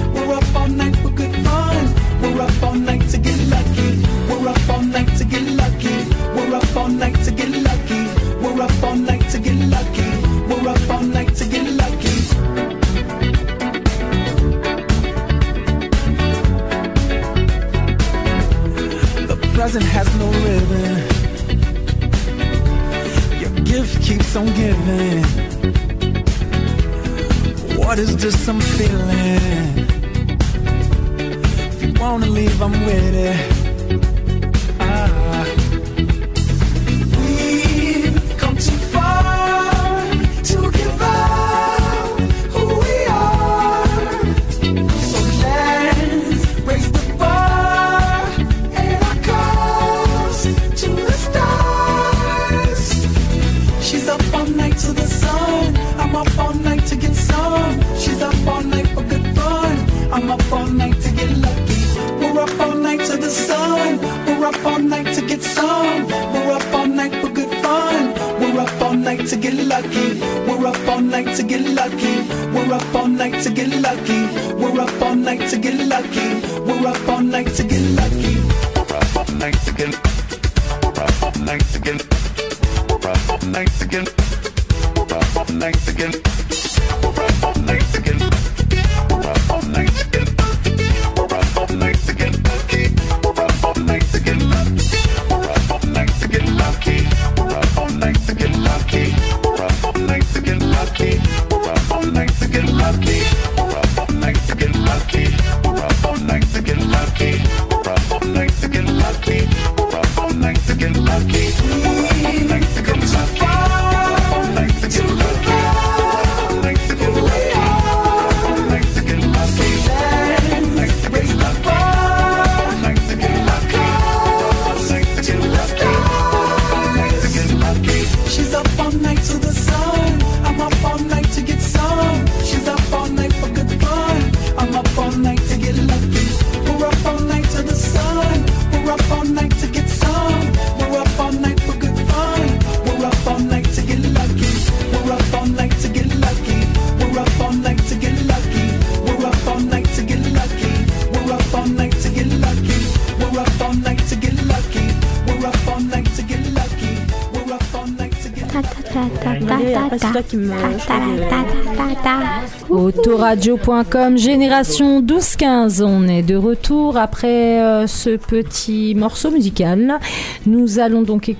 Autoradio.com, 162.70 164.18
génération 164.18 165.02
12-15. 165.02 165.84
On 165.84 166.08
est 166.08 166.24
de 166.24 166.36
retour 166.36 166.98
après 166.98 167.62
euh, 167.62 167.88
ce 167.88 168.18
petit 168.18 168.96
morceau 168.96 169.32
musical. 169.32 170.00
Nous 170.46 170.80
allons 170.80 171.02
donc 171.02 171.30
éc- 171.30 171.38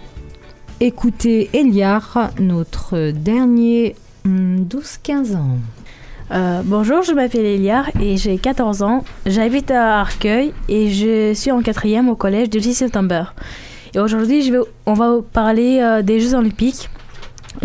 écouter 0.80 1.50
Eliar, 1.54 2.32
notre 2.40 3.12
dernier 3.12 3.96
hum, 4.26 4.66
12-15 4.70 5.36
ans. 5.36 5.58
Euh, 6.32 6.62
bonjour, 6.66 7.04
je 7.04 7.14
m'appelle 7.14 7.46
Eliar 7.46 7.90
et 8.02 8.18
j'ai 8.18 8.38
14 8.38 8.82
ans. 8.82 9.04
J'habite 9.26 9.72
à 9.72 10.00
Arcueil 10.00 10.54
et 10.68 10.90
je 10.90 11.34
suis 11.34 11.52
en 11.52 11.62
quatrième 11.62 12.10
au 12.10 12.16
collège 12.16 12.50
du 12.50 12.60
6 12.60 12.74
septembre. 12.74 13.34
Et 13.94 14.00
aujourd'hui, 14.00 14.52
on 14.86 14.94
va 14.94 15.18
parler 15.34 15.80
euh, 15.82 16.02
des 16.02 16.20
Jeux 16.20 16.34
Olympiques. 16.34 16.90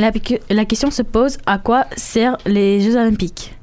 La, 0.00 0.10
la 0.48 0.64
question 0.64 0.90
se 0.90 1.02
pose 1.02 1.36
à 1.44 1.58
quoi 1.58 1.84
servent 1.96 2.38
les 2.46 2.80
Jeux 2.80 2.96
Olympiques? 2.96 3.54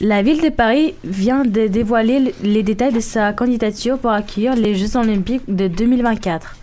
La 0.00 0.22
ville 0.22 0.40
de 0.42 0.50
Paris 0.50 0.94
vient 1.02 1.44
de 1.44 1.66
dévoiler 1.66 2.18
le- 2.20 2.32
les 2.42 2.62
détails 2.62 2.92
de 2.92 3.00
sa 3.00 3.32
candidature 3.32 3.98
pour 3.98 4.10
accueillir 4.12 4.54
les 4.54 4.74
Jeux 4.76 4.94
Olympiques 4.96 5.42
de 5.48 5.66
2024. 5.68 6.56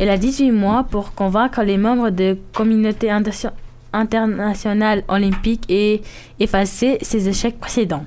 Elle 0.00 0.08
a 0.10 0.16
18 0.18 0.50
mois 0.50 0.82
pour 0.90 1.14
convaincre 1.14 1.62
les 1.62 1.76
membres 1.76 2.10
de 2.10 2.36
communauté 2.52 3.10
inter- 3.10 3.50
internationale 3.92 5.04
olympique 5.08 5.64
et 5.68 6.00
effacer 6.40 6.98
ses 7.02 7.28
échecs 7.28 7.60
précédents. 7.60 8.04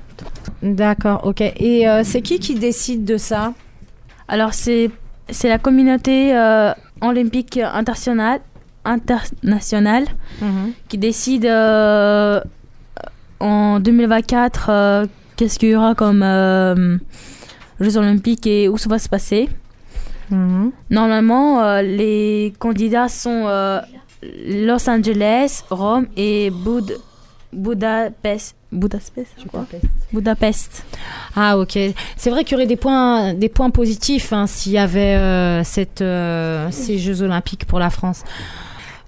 D'accord, 0.62 1.20
ok. 1.24 1.40
Et 1.40 1.88
euh, 1.88 2.02
c'est 2.04 2.20
qui 2.20 2.38
qui 2.38 2.54
décide 2.56 3.04
de 3.04 3.16
ça? 3.16 3.54
Alors, 4.28 4.52
c'est 4.52 4.90
c'est 5.30 5.48
la 5.48 5.58
communauté 5.58 6.36
euh, 6.36 6.72
olympique 7.00 7.56
internationale, 7.58 8.40
internationale 8.84 10.04
qui 10.88 10.98
décide 10.98 11.46
euh, 11.46 12.40
en 13.40 13.80
2024 13.80 14.66
euh, 14.68 15.06
qu'est-ce 15.36 15.58
qu'il 15.58 15.70
y 15.70 15.76
aura 15.76 15.94
comme 15.94 16.22
euh, 16.22 16.98
Jeux 17.80 17.96
olympiques 17.96 18.46
et 18.46 18.68
où 18.68 18.78
ça 18.78 18.88
va 18.88 18.98
se 18.98 19.08
passer. 19.08 19.48
Normalement, 20.90 21.62
euh, 21.62 21.82
les 21.82 22.52
candidats 22.58 23.08
sont 23.08 23.44
euh, 23.46 23.80
Los 24.48 24.88
Angeles, 24.88 25.62
Rome 25.70 26.06
et 26.16 26.50
Bud 26.50 26.98
Budapest. 27.52 28.56
Budapest, 28.72 29.32
je 29.40 29.46
crois. 29.46 29.64
Budapest. 30.12 30.84
Ah 31.36 31.56
ok. 31.56 31.78
C'est 32.16 32.30
vrai 32.30 32.42
qu'il 32.42 32.52
y 32.52 32.54
aurait 32.56 32.66
des 32.66 32.76
points, 32.76 33.32
des 33.34 33.48
points 33.48 33.70
positifs 33.70 34.32
hein, 34.32 34.48
s'il 34.48 34.72
y 34.72 34.78
avait 34.78 35.14
euh, 35.14 35.62
cette, 35.62 36.00
euh, 36.00 36.68
ces 36.72 36.98
Jeux 36.98 37.22
Olympiques 37.22 37.64
pour 37.66 37.78
la 37.78 37.90
France. 37.90 38.24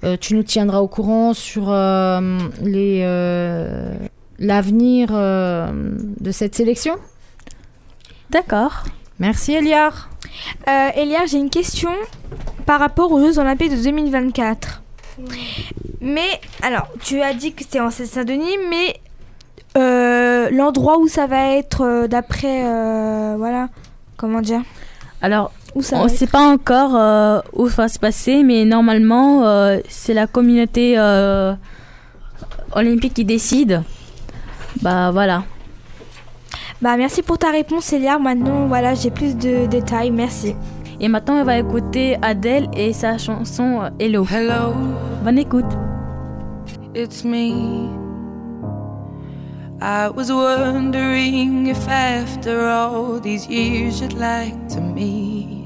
Euh, 0.06 0.16
tu 0.20 0.34
nous 0.34 0.44
tiendras 0.44 0.78
au 0.78 0.86
courant 0.86 1.34
sur 1.34 1.70
euh, 1.70 2.38
les 2.62 3.00
euh, 3.02 3.92
l'avenir 4.38 5.08
euh, 5.12 5.68
de 6.20 6.30
cette 6.30 6.54
sélection 6.54 6.94
D'accord. 8.30 8.84
Merci 9.18 9.54
Eliar. 9.54 10.10
Euh, 10.68 10.88
Elia, 10.94 11.26
j'ai 11.26 11.38
une 11.38 11.50
question 11.50 11.90
par 12.66 12.78
rapport 12.78 13.10
aux 13.10 13.20
Jeux 13.20 13.38
Olympiques 13.38 13.70
de 13.70 13.82
2024. 13.82 14.82
Mais, 16.00 16.40
alors, 16.62 16.88
tu 17.02 17.22
as 17.22 17.32
dit 17.32 17.52
que 17.52 17.62
c'était 17.62 17.80
en 17.80 17.90
Seine-Saint-Denis, 17.90 18.58
mais 18.68 19.00
euh, 19.78 20.50
l'endroit 20.50 20.98
où 20.98 21.08
ça 21.08 21.26
va 21.26 21.56
être 21.56 21.82
euh, 21.82 22.06
d'après, 22.06 22.66
euh, 22.66 23.36
voilà, 23.38 23.68
comment 24.16 24.40
dire? 24.40 24.62
Alors, 25.22 25.52
Où 25.76 25.82
ça 25.82 25.98
on 26.00 26.04
ne 26.04 26.08
sait 26.08 26.26
pas 26.26 26.40
encore 26.40 26.96
euh, 26.96 27.40
où 27.52 27.68
ça 27.68 27.82
va 27.82 27.88
se 27.88 27.98
passer, 27.98 28.42
mais 28.42 28.64
normalement, 28.64 29.46
euh, 29.46 29.78
c'est 29.90 30.14
la 30.14 30.26
communauté 30.26 30.94
euh, 30.96 31.52
olympique 32.72 33.12
qui 33.12 33.26
décide. 33.26 33.82
Bah 34.80 35.10
voilà. 35.10 35.44
Bah, 36.80 36.96
merci 36.96 37.20
pour 37.20 37.36
ta 37.36 37.50
réponse, 37.50 37.92
Elia. 37.92 38.18
Maintenant, 38.18 38.66
voilà, 38.68 38.94
j'ai 38.94 39.10
plus 39.10 39.36
de 39.36 39.66
détails. 39.66 40.10
Merci. 40.10 40.56
Et 40.98 41.08
maintenant, 41.08 41.34
on 41.34 41.44
va 41.44 41.58
écouter 41.58 42.16
Adèle 42.22 42.68
et 42.74 42.94
sa 42.94 43.18
chanson 43.18 43.82
Hello. 43.98 44.26
Hello. 44.32 44.72
Bonne 45.22 45.38
écoute. 45.38 45.66
It's 46.94 47.22
me. 47.22 47.90
I 49.82 50.08
was 50.08 50.32
wondering 50.32 51.66
if 51.66 51.86
after 51.86 52.66
all 52.66 53.20
these 53.20 53.46
years 53.46 54.00
you'd 54.00 54.14
like 54.14 54.68
to 54.70 54.80
meet 54.80 55.65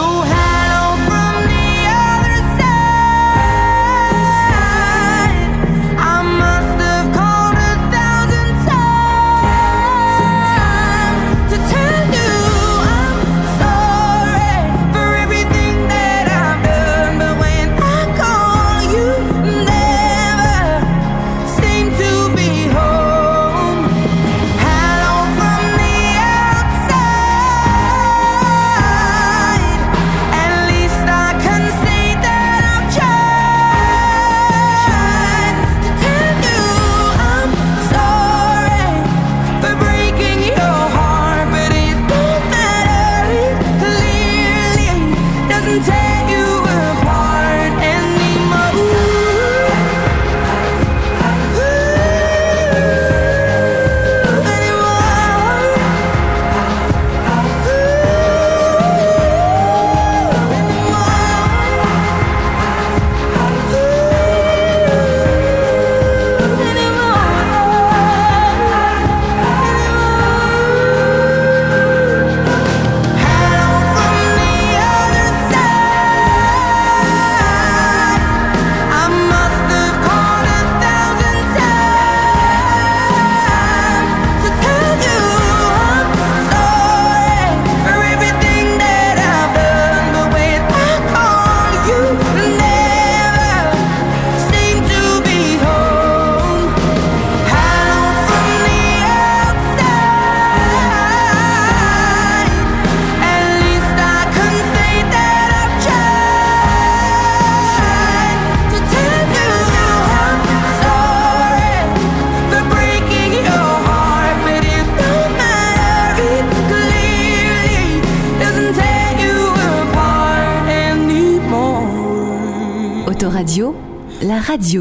So 0.00 0.22
hello 0.22 0.49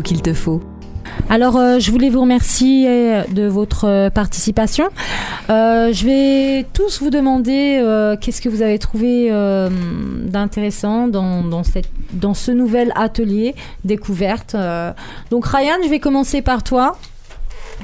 qu'il 0.09 0.23
te 0.23 0.33
faut. 0.33 0.59
Alors, 1.29 1.55
euh, 1.55 1.77
je 1.77 1.91
voulais 1.91 2.09
vous 2.09 2.21
remercier 2.21 2.87
euh, 2.89 3.23
de 3.29 3.45
votre 3.45 3.85
euh, 3.85 4.09
participation. 4.09 4.89
Euh, 5.51 5.93
je 5.93 6.03
vais 6.03 6.65
tous 6.73 6.99
vous 6.99 7.11
demander 7.11 7.79
euh, 7.79 8.15
qu'est-ce 8.19 8.41
que 8.41 8.49
vous 8.49 8.63
avez 8.63 8.79
trouvé 8.79 9.27
euh, 9.29 9.69
d'intéressant 10.23 11.07
dans, 11.07 11.43
dans, 11.43 11.63
cette, 11.63 11.91
dans 12.11 12.33
ce 12.33 12.49
nouvel 12.49 12.91
atelier 12.95 13.53
découverte. 13.85 14.55
Euh, 14.55 14.91
donc, 15.29 15.45
Ryan, 15.45 15.77
je 15.83 15.89
vais 15.89 15.99
commencer 15.99 16.41
par 16.41 16.63
toi. 16.63 16.97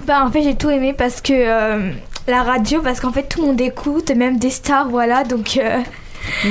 Bah 0.08 0.26
en 0.26 0.30
fait 0.32 0.44
j'ai 0.44 0.56
tout 0.56 0.70
aimé 0.70 0.94
parce 0.98 1.22
que 1.22 1.32
euh, 1.32 1.92
la 2.28 2.44
radio 2.44 2.82
parce 2.82 3.00
qu'en 3.00 3.14
fait 3.14 3.30
tout 3.30 3.40
le 3.40 3.48
monde 3.48 3.62
écoute 3.62 4.12
même 4.12 4.38
des 4.38 4.50
stars 4.50 4.90
voilà 4.90 5.24
donc 5.24 5.58
euh, 5.58 5.80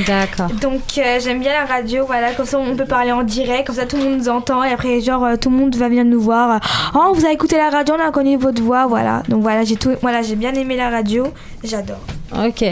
D'accord. 0.07 0.49
donc 0.61 0.81
euh, 0.99 1.19
j'aime 1.23 1.41
bien 1.41 1.53
la 1.53 1.65
radio 1.67 2.05
voilà 2.07 2.33
comme 2.33 2.47
ça 2.47 2.59
on 2.59 2.75
peut 2.77 2.85
parler 2.85 3.13
en 3.13 3.23
direct 3.23 3.67
comme 3.67 3.77
ça 3.77 3.87
tout 3.87 3.97
le 3.97 4.05
monde 4.05 4.19
nous 4.19 4.29
entend 4.29 4.63
et 4.65 4.73
après 4.73 5.01
genre 5.01 5.25
euh, 5.25 5.37
tout 5.37 5.51
le 5.51 5.57
monde 5.57 5.75
va 5.77 5.89
venir 5.89 6.05
nous 6.05 6.21
voir 6.21 6.61
oh 6.95 7.13
vous 7.15 7.25
avez 7.25 7.35
écouté 7.35 7.57
la 7.57 7.71
radio 7.71 7.95
on 7.99 8.09
a 8.09 8.11
connu 8.11 8.37
votre 8.37 8.63
voix 8.63 8.87
voilà 8.87 9.23
donc 9.29 9.43
voilà 9.43 9.65
j'ai 9.65 9.77
tout 9.77 9.93
voilà 10.03 10.23
j'ai 10.23 10.37
bien 10.37 10.53
aimé 10.55 10.77
la 10.77 10.91
radio 10.91 11.27
j'adore 11.63 12.01
Ok. 12.47 12.65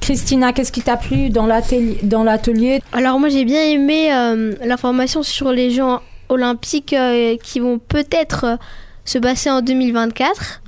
Christina, 0.00 0.52
qu'est-ce 0.52 0.70
qui 0.70 0.80
t'a 0.82 0.96
plu 0.96 1.28
dans 1.28 1.44
l'atelier 1.46 1.98
dans 2.04 2.22
l'atelier? 2.22 2.80
Alors 2.92 3.18
moi 3.18 3.28
j'ai 3.30 3.44
bien 3.44 3.62
aimé 3.64 4.12
euh, 4.12 4.54
l'information 4.64 5.24
sur 5.24 5.50
les 5.50 5.70
Jeux 5.72 5.82
olympiques 6.28 6.92
euh, 6.92 7.36
qui 7.42 7.58
vont 7.58 7.78
peut-être 7.78 8.58
se 9.04 9.18
passer 9.18 9.50
en 9.50 9.60
2024. 9.60 10.62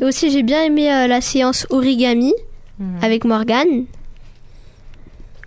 Et 0.00 0.04
aussi 0.04 0.30
j'ai 0.30 0.42
bien 0.44 0.62
aimé 0.62 0.92
euh, 0.92 1.06
la 1.08 1.20
séance 1.20 1.66
origami 1.70 2.32
avec 3.02 3.24
Morgane. 3.24 3.86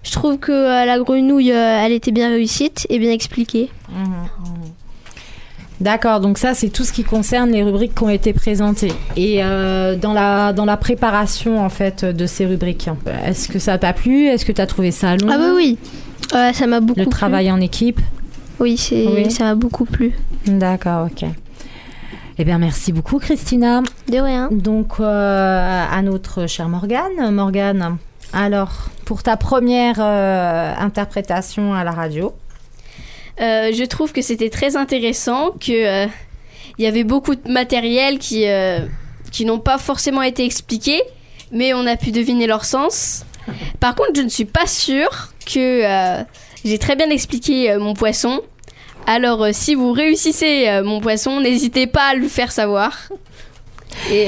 Je 0.04 0.12
trouve 0.12 0.38
que 0.38 0.52
euh, 0.52 0.86
la 0.86 0.98
grenouille 1.00 1.52
euh, 1.52 1.82
elle 1.86 1.92
était 1.92 2.12
bien 2.12 2.30
réussite 2.30 2.86
et 2.90 3.00
bien 3.00 3.12
expliquée. 3.12 3.70
D'accord, 5.82 6.20
donc 6.20 6.38
ça 6.38 6.54
c'est 6.54 6.68
tout 6.70 6.84
ce 6.84 6.92
qui 6.92 7.04
concerne 7.04 7.52
les 7.52 7.64
rubriques 7.64 7.96
qui 7.96 8.04
ont 8.04 8.10
été 8.10 8.34
présentées. 8.34 8.92
Et 9.16 9.42
euh, 9.44 9.96
dans, 9.96 10.12
la, 10.12 10.52
dans 10.52 10.66
la 10.66 10.76
préparation 10.76 11.64
en 11.64 11.70
fait 11.70 12.04
de 12.04 12.26
ces 12.26 12.46
rubriques, 12.46 12.90
est-ce 13.26 13.48
que 13.48 13.60
ça 13.60 13.78
t'a 13.78 13.94
plu? 13.94 14.26
Est-ce 14.26 14.46
que 14.46 14.52
tu 14.52 14.60
as 14.62 14.68
trouvé 14.68 14.92
ça 14.92 15.16
long? 15.16 15.28
Ah 15.32 15.38
bah 15.38 15.52
oui, 15.56 15.78
Euh, 16.36 16.52
ça 16.54 16.68
m'a 16.68 16.80
beaucoup 16.82 17.00
Le 17.00 17.06
plu. 17.06 17.12
travail 17.12 17.50
en 17.50 17.62
équipe? 17.62 18.02
Oui, 18.60 18.76
c'est 18.78 19.06
Oui. 19.08 19.32
ça 19.32 19.46
m'a 19.46 19.56
beaucoup 19.56 19.86
plu. 19.86 20.12
D'accord, 20.46 21.08
ok. 21.08 21.28
Eh 22.38 22.44
bien, 22.46 22.58
merci 22.58 22.92
beaucoup, 22.92 23.18
Christina. 23.20 23.82
De 24.12 24.18
rien. 24.18 24.50
Donc, 24.52 25.00
euh, 25.00 25.86
à 25.92 26.02
notre 26.02 26.46
chère 26.48 26.68
Morgane. 26.70 27.32
Morgane, 27.32 27.98
alors, 28.34 28.90
pour 29.06 29.24
ta 29.24 29.38
première 29.38 30.00
euh, 30.00 30.74
interprétation 30.78 31.74
à 31.74 31.84
la 31.84 31.92
radio, 31.92 32.34
Euh, 33.42 33.72
je 33.74 33.86
trouve 33.86 34.12
que 34.12 34.22
c'était 34.22 34.50
très 34.50 34.76
intéressant, 34.76 35.52
que 35.52 35.72
euh, 35.72 36.08
y 36.78 36.86
avait 36.86 37.06
beaucoup 37.06 37.36
de 37.36 37.50
matériel 37.50 38.20
qui, 38.20 38.46
euh, 38.46 38.86
qui 39.32 39.46
n'ont 39.46 39.60
pas 39.60 39.78
forcément 39.78 40.22
été 40.22 40.44
expliqués, 40.44 41.02
mais 41.52 41.74
on 41.74 41.86
a 41.88 41.96
pu 41.96 42.12
deviner 42.12 42.48
leur 42.48 42.66
sens. 42.66 43.26
Par 43.80 43.96
contre, 43.96 44.12
je 44.16 44.22
ne 44.24 44.30
suis 44.30 44.46
pas 44.46 44.68
sûre 44.68 45.34
que 45.46 45.84
j'ai 46.66 46.78
très 46.78 46.96
bien 46.96 47.10
expliqué 47.10 47.76
mon 47.78 47.94
poisson. 47.94 48.42
Alors, 49.08 49.48
si 49.54 49.74
vous 49.74 49.92
réussissez 49.94 50.82
mon 50.84 51.00
poisson, 51.00 51.40
n'hésitez 51.40 51.88
pas 51.88 52.10
à 52.12 52.16
le 52.16 52.28
faire 52.28 52.52
savoir. 52.52 53.10
Et 54.12 54.28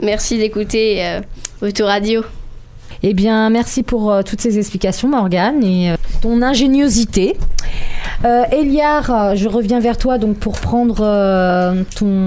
merci 0.00 0.38
d'écouter 0.38 1.20
Autoradio. 1.60 2.22
Eh 3.02 3.14
bien, 3.14 3.50
merci 3.50 3.82
pour 3.82 4.10
euh, 4.12 4.22
toutes 4.22 4.40
ces 4.40 4.58
explications, 4.58 5.08
Morgane, 5.08 5.62
et 5.64 5.90
euh, 5.90 5.96
ton 6.22 6.42
ingéniosité. 6.42 7.36
Euh, 8.24 8.44
Eliar, 8.52 9.10
euh, 9.10 9.34
je 9.34 9.48
reviens 9.48 9.80
vers 9.80 9.96
toi 9.98 10.18
donc 10.18 10.36
pour 10.38 10.54
prendre 10.54 10.96
ton, 11.98 12.26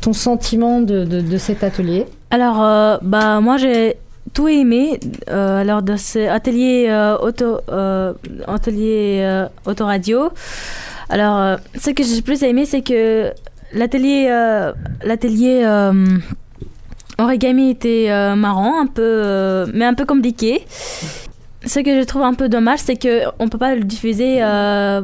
ton 0.00 0.12
sentiment 0.12 0.80
de, 0.80 1.04
de- 1.04 1.20
de 1.20 1.36
cet 1.38 1.62
atelier. 1.64 2.06
Alors, 2.30 2.98
bah, 3.02 3.40
moi, 3.40 3.58
j'ai 3.58 3.96
tout 4.32 4.48
aimé. 4.48 4.98
Alors, 5.28 5.82
dans 5.82 5.98
ce 5.98 6.28
atelier 6.30 6.88
auto, 7.20 7.58
atelier 8.46 9.44
autoradio. 9.66 10.30
Alors, 11.10 11.58
ce 11.78 11.90
que 11.90 12.02
j'ai 12.02 12.22
plus 12.22 12.42
aimé, 12.42 12.64
c'est 12.64 12.80
que 12.80 13.30
l'atelier, 13.74 14.28
l'atelier 15.04 15.62
origami 17.18 17.70
était 17.70 18.06
euh, 18.10 18.34
marrant, 18.34 18.80
un 18.80 18.86
peu, 18.86 19.02
euh, 19.02 19.66
mais 19.72 19.84
un 19.84 19.94
peu 19.94 20.04
compliqué. 20.04 20.64
ce 21.64 21.80
que 21.80 22.00
je 22.00 22.04
trouve 22.04 22.22
un 22.22 22.34
peu 22.34 22.48
dommage, 22.48 22.80
c'est 22.80 22.96
que 22.96 23.24
on 23.38 23.48
peut 23.48 23.58
pas 23.58 23.74
le 23.74 23.84
diffuser 23.84 24.38
euh, 24.42 25.02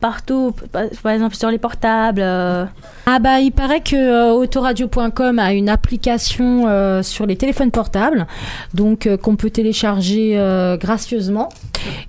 partout, 0.00 0.54
par 1.02 1.12
exemple 1.12 1.36
sur 1.36 1.50
les 1.50 1.58
portables. 1.58 2.22
Ah 2.22 3.18
bah 3.20 3.40
il 3.40 3.52
paraît 3.52 3.80
que 3.80 4.32
autoradio.com 4.32 5.38
a 5.38 5.52
une 5.52 5.68
application 5.68 7.02
sur 7.02 7.26
les 7.26 7.36
téléphones 7.36 7.70
portables, 7.70 8.26
donc 8.72 9.08
qu'on 9.22 9.36
peut 9.36 9.50
télécharger 9.50 10.38
gracieusement. 10.80 11.50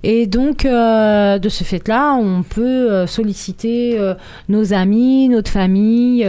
Et 0.02 0.26
donc 0.26 0.64
de 0.64 1.48
ce 1.50 1.64
fait-là, 1.64 2.14
on 2.14 2.42
peut 2.42 3.06
solliciter 3.06 4.00
nos 4.48 4.72
amis, 4.72 5.28
notre 5.28 5.50
famille. 5.50 6.26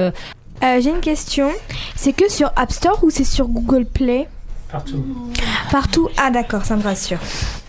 Euh, 0.64 0.80
J'ai 0.82 0.90
une 0.92 1.02
question. 1.02 1.50
C'est 1.96 2.14
que 2.14 2.32
sur 2.32 2.52
App 2.56 2.72
Store 2.72 3.04
ou 3.04 3.10
c'est 3.10 3.24
sur 3.26 3.48
Google 3.48 3.86
Play? 3.86 4.28
Partout. 4.72 5.04
Partout 5.72 6.10
Ah 6.18 6.32
d'accord, 6.32 6.66
ça 6.66 6.76
me 6.76 6.84
rassure. 6.84 7.20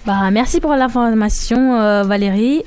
Bah, 0.06 0.30
merci 0.30 0.60
pour 0.60 0.74
l'information, 0.74 1.74
euh, 1.80 2.02
Valérie. 2.02 2.62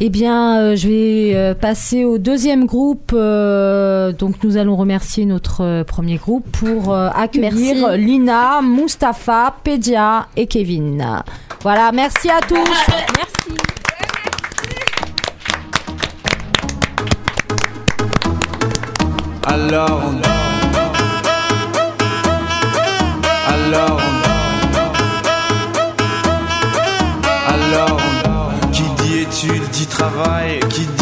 Eh 0.00 0.08
bien, 0.10 0.58
euh, 0.58 0.76
je 0.76 0.88
vais 0.88 1.30
euh, 1.36 1.54
passer 1.54 2.04
au 2.04 2.18
deuxième 2.18 2.66
groupe. 2.66 3.12
euh, 3.14 4.12
donc, 4.12 4.42
nous 4.42 4.56
allons 4.56 4.76
remercier 4.76 5.24
notre 5.26 5.62
euh, 5.62 5.84
premier 5.84 6.16
groupe 6.16 6.44
pour 6.52 6.92
euh, 6.92 7.08
accueillir 7.14 7.52
Merci. 7.88 7.98
Lina, 7.98 8.60
Mustapha, 8.62 9.54
Pedia 9.62 10.26
et 10.36 10.46
Kevin. 10.46 11.22
Voilà, 11.62 11.90
merci 11.92 12.28
à 12.30 12.40
tous. 12.40 12.56
Merci. 12.56 13.71
Alors 19.52 20.00
on 20.06 20.16
Alors 23.52 24.00
on 24.00 24.16
Alors 27.52 27.98
on 28.24 28.70
Qui 28.70 28.84
dit 29.02 29.18
études 29.18 29.68
dit 29.72 29.86
travail. 29.86 30.60
Qui 30.70 30.86
dit 30.86 31.01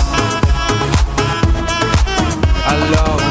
I 2.63 2.91
love 2.91 3.30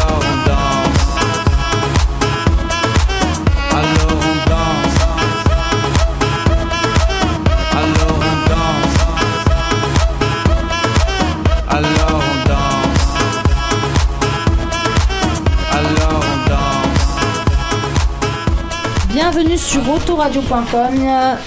sur 19.71 19.89
autoradio.com. 19.89 20.95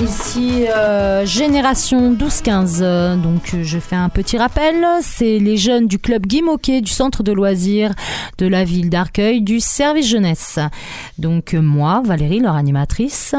Ici 0.03 0.65
euh, 0.75 1.27
Génération 1.27 2.15
12-15. 2.15 2.79
Euh, 2.81 3.17
Donc 3.17 3.55
je 3.63 3.79
fais 3.79 3.97
un 3.97 4.09
petit 4.09 4.39
rappel. 4.39 4.83
C'est 5.03 5.39
les 5.39 5.59
jeunes 5.59 5.87
du 5.87 5.99
club 5.99 6.27
Guy 6.27 6.41
du 6.81 6.91
centre 6.91 7.23
de 7.23 7.33
loisirs 7.33 7.91
de 8.39 8.47
la 8.47 8.65
ville 8.65 8.89
d'Arcueil 8.89 9.43
du 9.43 9.61
service 9.61 10.09
jeunesse. 10.09 10.59
Donc 11.19 11.53
moi, 11.53 12.01
Valérie, 12.03 12.41
leur 12.41 12.55
animatrice. 12.55 13.35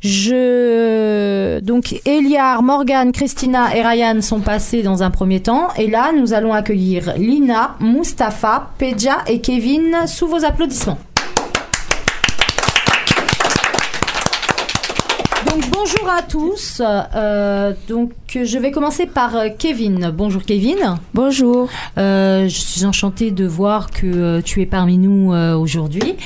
Je 0.00 1.60
donc 1.60 2.00
Eliar, 2.06 2.62
Morgane, 2.62 3.12
Christina 3.12 3.76
et 3.76 3.82
Ryan 3.82 4.22
sont 4.22 4.40
passés 4.40 4.82
dans 4.82 5.02
un 5.02 5.10
premier 5.10 5.40
temps. 5.40 5.68
Et 5.76 5.88
là, 5.88 6.10
nous 6.16 6.32
allons 6.32 6.54
accueillir 6.54 7.12
Lina, 7.18 7.76
Mustapha, 7.80 8.70
Pedja 8.78 9.18
et 9.26 9.42
Kevin 9.42 10.06
sous 10.06 10.26
vos 10.26 10.42
applaudissements. 10.42 10.98
Donc 15.52 15.68
bonjour 15.70 16.08
à 16.08 16.22
tous. 16.22 16.80
Euh, 16.80 17.74
donc 17.86 18.12
je 18.34 18.58
vais 18.58 18.70
commencer 18.70 19.04
par 19.04 19.36
euh, 19.36 19.48
Kevin. 19.58 20.10
Bonjour 20.10 20.44
Kevin. 20.44 20.96
Bonjour. 21.12 21.68
Euh, 21.98 22.48
je 22.48 22.58
suis 22.58 22.86
enchantée 22.86 23.30
de 23.32 23.46
voir 23.46 23.90
que 23.90 24.40
tu 24.40 24.62
es 24.62 24.66
parmi 24.66 24.96
nous 24.96 25.34
aujourd'hui. 25.34 26.16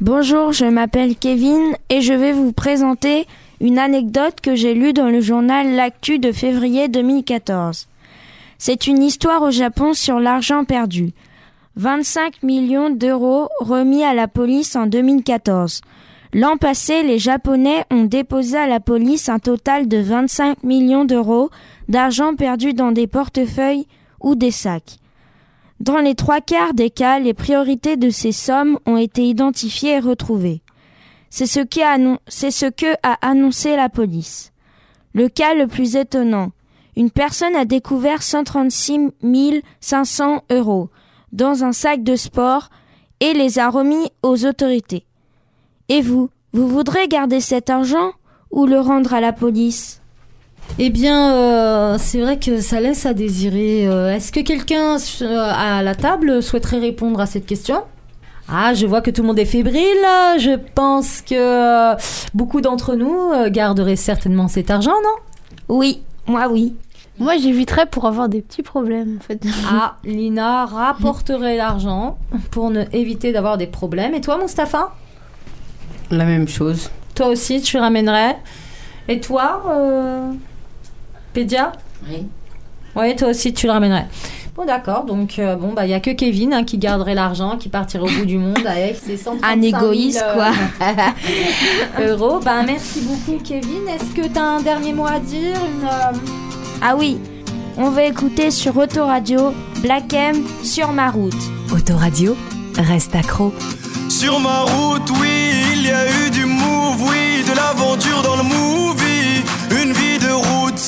Bonjour, 0.00 0.50
je 0.52 0.64
m'appelle 0.64 1.14
Kevin 1.14 1.76
et 1.90 2.00
je 2.00 2.12
vais 2.12 2.32
vous 2.32 2.50
présenter 2.50 3.28
une 3.60 3.78
anecdote 3.78 4.40
que 4.42 4.56
j'ai 4.56 4.74
lue 4.74 4.92
dans 4.92 5.10
le 5.10 5.20
journal 5.20 5.76
L'Actu 5.76 6.18
de 6.18 6.32
février 6.32 6.88
2014. 6.88 7.86
C'est 8.58 8.88
une 8.88 9.04
histoire 9.04 9.42
au 9.42 9.52
Japon 9.52 9.94
sur 9.94 10.18
l'argent 10.18 10.64
perdu. 10.64 11.12
25 11.76 12.42
millions 12.42 12.90
d'euros 12.90 13.48
remis 13.60 14.02
à 14.02 14.12
la 14.12 14.26
police 14.26 14.74
en 14.74 14.86
2014. 14.86 15.82
L'an 16.34 16.56
passé, 16.56 17.02
les 17.02 17.18
Japonais 17.18 17.84
ont 17.90 18.04
déposé 18.04 18.56
à 18.56 18.66
la 18.66 18.80
police 18.80 19.28
un 19.28 19.38
total 19.38 19.86
de 19.86 19.98
25 19.98 20.62
millions 20.64 21.04
d'euros 21.04 21.50
d'argent 21.88 22.34
perdu 22.34 22.72
dans 22.72 22.90
des 22.90 23.06
portefeuilles 23.06 23.86
ou 24.20 24.34
des 24.34 24.50
sacs. 24.50 24.98
Dans 25.78 25.98
les 25.98 26.14
trois 26.14 26.40
quarts 26.40 26.72
des 26.72 26.88
cas, 26.88 27.18
les 27.18 27.34
priorités 27.34 27.98
de 27.98 28.08
ces 28.08 28.32
sommes 28.32 28.78
ont 28.86 28.96
été 28.96 29.24
identifiées 29.24 29.96
et 29.96 30.00
retrouvées. 30.00 30.62
C'est 31.28 31.46
ce, 31.46 31.60
que 31.60 32.96
a 33.02 33.18
annoncé 33.20 33.76
la 33.76 33.90
police. 33.90 34.52
Le 35.12 35.28
cas 35.28 35.54
le 35.54 35.66
plus 35.66 35.96
étonnant. 35.96 36.52
Une 36.96 37.10
personne 37.10 37.56
a 37.56 37.66
découvert 37.66 38.22
136 38.22 39.10
500 39.80 40.44
euros 40.50 40.88
dans 41.32 41.64
un 41.64 41.72
sac 41.72 42.02
de 42.02 42.16
sport 42.16 42.70
et 43.20 43.34
les 43.34 43.58
a 43.58 43.68
remis 43.68 44.10
aux 44.22 44.46
autorités. 44.46 45.04
Et 45.92 46.00
vous, 46.00 46.30
vous 46.54 46.68
voudrez 46.68 47.06
garder 47.06 47.40
cet 47.42 47.68
argent 47.68 48.12
ou 48.50 48.64
le 48.64 48.80
rendre 48.80 49.12
à 49.12 49.20
la 49.20 49.34
police? 49.34 50.00
Eh 50.78 50.88
bien, 50.88 51.34
euh, 51.34 51.96
c'est 51.98 52.22
vrai 52.22 52.38
que 52.38 52.62
ça 52.62 52.80
laisse 52.80 53.04
à 53.04 53.12
désirer. 53.12 53.86
Euh, 53.86 54.10
Est-ce 54.10 54.32
que 54.32 54.40
quelqu'un 54.40 54.96
euh, 55.20 55.52
à 55.54 55.82
la 55.82 55.94
table 55.94 56.42
souhaiterait 56.42 56.78
répondre 56.78 57.20
à 57.20 57.26
cette 57.26 57.44
question? 57.44 57.82
Ah, 58.48 58.72
je 58.72 58.86
vois 58.86 59.02
que 59.02 59.10
tout 59.10 59.20
le 59.20 59.26
monde 59.26 59.38
est 59.38 59.44
fébrile. 59.44 60.06
Je 60.38 60.58
pense 60.74 61.20
que 61.20 61.94
beaucoup 62.34 62.62
d'entre 62.62 62.94
nous 62.94 63.50
garderaient 63.50 63.96
certainement 63.96 64.48
cet 64.48 64.70
argent, 64.70 64.94
non? 65.04 65.76
Oui, 65.76 66.00
moi 66.26 66.48
oui. 66.50 66.74
Moi 67.18 67.36
j'éviterais 67.36 67.84
pour 67.84 68.06
avoir 68.06 68.30
des 68.30 68.40
petits 68.40 68.62
problèmes 68.62 69.18
en 69.20 69.22
fait. 69.22 69.42
Ah, 69.68 69.96
Lina 70.04 70.64
rapporterait 70.64 71.58
l'argent 71.58 72.16
pour 72.50 72.70
ne 72.70 72.84
éviter 72.92 73.30
d'avoir 73.32 73.58
des 73.58 73.66
problèmes. 73.66 74.14
Et 74.14 74.22
toi, 74.22 74.38
Mustapha? 74.38 74.94
La 76.12 76.24
même 76.24 76.46
chose. 76.46 76.90
Toi 77.14 77.28
aussi, 77.28 77.62
tu 77.62 77.78
ramènerais. 77.78 78.36
Et 79.08 79.18
toi, 79.18 79.62
euh, 79.70 80.30
Pédia? 81.32 81.72
Oui. 82.08 82.26
Oui, 82.94 83.16
toi 83.16 83.28
aussi, 83.28 83.54
tu 83.54 83.66
le 83.66 83.72
ramènerais. 83.72 84.06
Bon, 84.54 84.66
d'accord. 84.66 85.04
Donc, 85.04 85.38
euh, 85.38 85.56
bon, 85.56 85.72
bah, 85.72 85.86
il 85.86 85.90
y 85.90 85.94
a 85.94 86.00
que 86.00 86.10
Kevin 86.10 86.52
hein, 86.52 86.64
qui 86.64 86.76
garderait 86.76 87.14
l'argent, 87.14 87.56
qui 87.56 87.70
partirait 87.70 88.04
au 88.04 88.18
bout 88.18 88.26
du 88.26 88.36
monde 88.36 88.66
avec 88.66 88.96
ses 88.96 89.16
135 89.16 89.46
Un 89.48 89.62
000, 89.62 89.76
égoïste, 89.76 90.22
euh, 90.22 90.34
quoi. 90.34 90.50
euros. 92.06 92.40
Bah, 92.44 92.62
merci 92.66 93.00
beaucoup, 93.00 93.42
Kevin. 93.42 93.88
Est-ce 93.88 94.14
que 94.14 94.28
tu 94.28 94.38
as 94.38 94.42
un 94.42 94.60
dernier 94.60 94.92
mot 94.92 95.06
à 95.06 95.18
dire? 95.18 95.56
Une, 95.56 95.86
euh, 95.86 96.18
Ah 96.82 96.94
oui, 96.94 97.18
on 97.78 97.88
va 97.88 98.04
écouter 98.04 98.50
sur 98.50 98.76
Autoradio 98.76 99.54
Black 99.80 100.12
M 100.12 100.44
sur 100.62 100.92
ma 100.92 101.10
route. 101.10 101.32
Autoradio, 101.74 102.36
reste 102.76 103.14
accro. 103.16 103.54
Sur 104.22 104.38
ma 104.38 104.60
route, 104.60 105.10
oui, 105.18 105.50
il 105.72 105.82
y 105.82 105.90
a 105.90 106.06
eu 106.06 106.30
du 106.30 106.44
move, 106.44 107.02
oui, 107.08 107.42
de 107.44 107.56
l'aventure 107.56 108.22
dans 108.22 108.36
le 108.36 108.44
movie, 108.44 109.42
une 109.82 109.92
vie 109.92 110.20
de 110.20 110.30
route. 110.30 110.84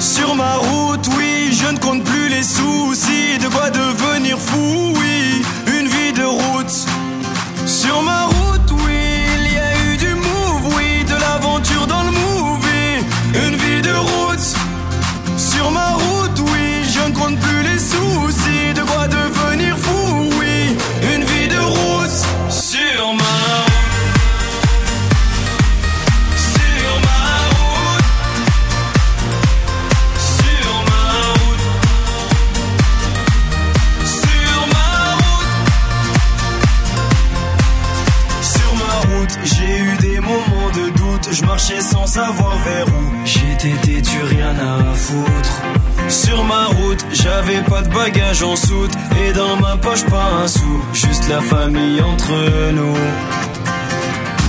Sur 0.00 0.34
ma 0.34 0.56
route, 0.56 1.06
oui, 1.16 1.52
je 1.52 1.68
ne 1.68 1.78
compte 1.78 2.02
plus 2.02 2.28
les 2.28 2.42
soucis, 2.42 3.38
de 3.40 3.46
quoi 3.46 3.70
devenir 3.70 4.36
fou, 4.36 4.94
oui, 4.96 5.44
une 5.78 5.86
vie 5.86 6.12
de 6.12 6.24
route. 6.24 6.74
Sur 7.66 8.02
ma 8.02 8.24
route, 8.24 8.29
savoir 42.20 42.56
vers 42.58 42.86
où. 42.86 43.04
J'étais 43.24 43.76
têtu, 43.82 44.18
rien 44.22 44.54
à 44.58 44.94
foutre. 44.94 45.54
Sur 46.08 46.44
ma 46.44 46.66
route, 46.66 47.04
j'avais 47.12 47.62
pas 47.62 47.82
de 47.82 47.88
bagages 47.88 48.42
en 48.42 48.56
soute. 48.56 48.92
Et 49.24 49.32
dans 49.32 49.56
ma 49.56 49.76
poche, 49.76 50.04
pas 50.04 50.28
un 50.42 50.48
sou. 50.48 50.82
Juste 50.92 51.28
la 51.28 51.40
famille 51.40 52.00
entre 52.00 52.32
nous. 52.72 52.96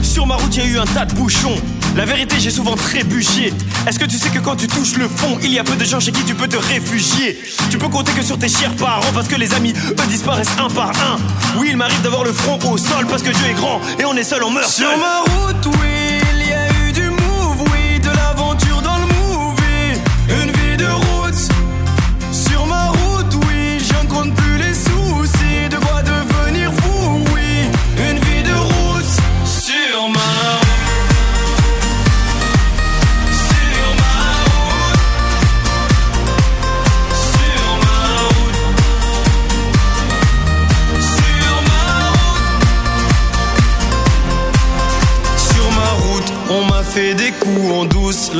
Sur 0.03 0.25
ma 0.27 0.35
route, 0.35 0.55
y 0.55 0.61
a 0.61 0.65
eu 0.65 0.77
un 0.79 0.85
tas 0.85 1.05
de 1.05 1.13
bouchons. 1.13 1.55
La 1.95 2.05
vérité, 2.05 2.37
j'ai 2.39 2.51
souvent 2.51 2.75
trébuché. 2.75 3.53
Est-ce 3.87 3.99
que 3.99 4.05
tu 4.05 4.17
sais 4.17 4.29
que 4.29 4.39
quand 4.39 4.55
tu 4.55 4.67
touches 4.67 4.95
le 4.97 5.09
fond, 5.09 5.37
il 5.43 5.51
y 5.51 5.59
a 5.59 5.63
peu 5.63 5.75
de 5.75 5.83
gens 5.83 5.99
chez 5.99 6.11
qui 6.11 6.23
tu 6.23 6.35
peux 6.35 6.47
te 6.47 6.57
réfugier? 6.57 7.37
Tu 7.69 7.77
peux 7.77 7.89
compter 7.89 8.13
que 8.13 8.23
sur 8.23 8.37
tes 8.39 8.47
chers 8.47 8.75
parents 8.75 9.11
parce 9.13 9.27
que 9.27 9.35
les 9.35 9.53
amis, 9.53 9.73
eux, 9.89 10.07
disparaissent 10.07 10.55
un 10.57 10.69
par 10.69 10.89
un. 10.89 11.17
Oui, 11.57 11.67
il 11.71 11.77
m'arrive 11.77 12.01
d'avoir 12.01 12.23
le 12.23 12.31
front 12.31 12.59
au 12.71 12.77
sol 12.77 13.05
parce 13.09 13.21
que 13.23 13.31
Dieu 13.31 13.45
est 13.49 13.53
grand 13.53 13.81
et 13.99 14.05
on 14.05 14.15
est 14.15 14.23
seul, 14.23 14.41
on 14.43 14.51
meurt 14.51 14.69
Sur 14.69 14.87
seul. 14.89 14.99
ma 14.99 15.19
route, 15.19 15.65
oui, 15.81 15.90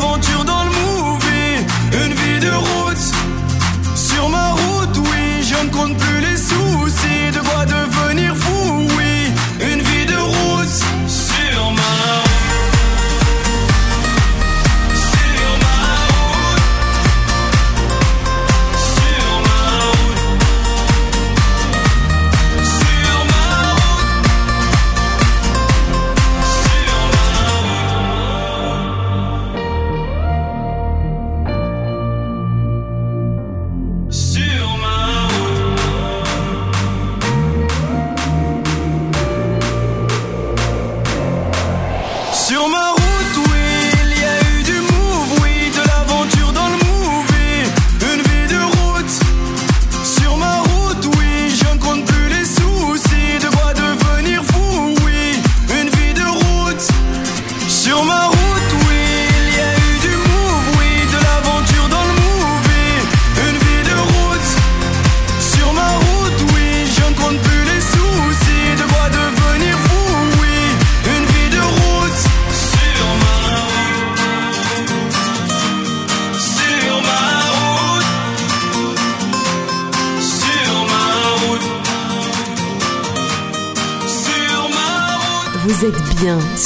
l'aventure 0.00 0.44
dans 0.44 0.64
le 0.64 0.70
movie, 0.70 1.66
une 1.92 2.14
vie 2.14 2.40
de 2.40 2.50
route. 2.50 3.96
Sur 3.96 4.28
ma 4.28 4.50
route, 4.52 4.96
oui, 4.96 5.42
je 5.42 5.64
ne 5.64 5.70
compte 5.70 5.96
plus 5.96 6.19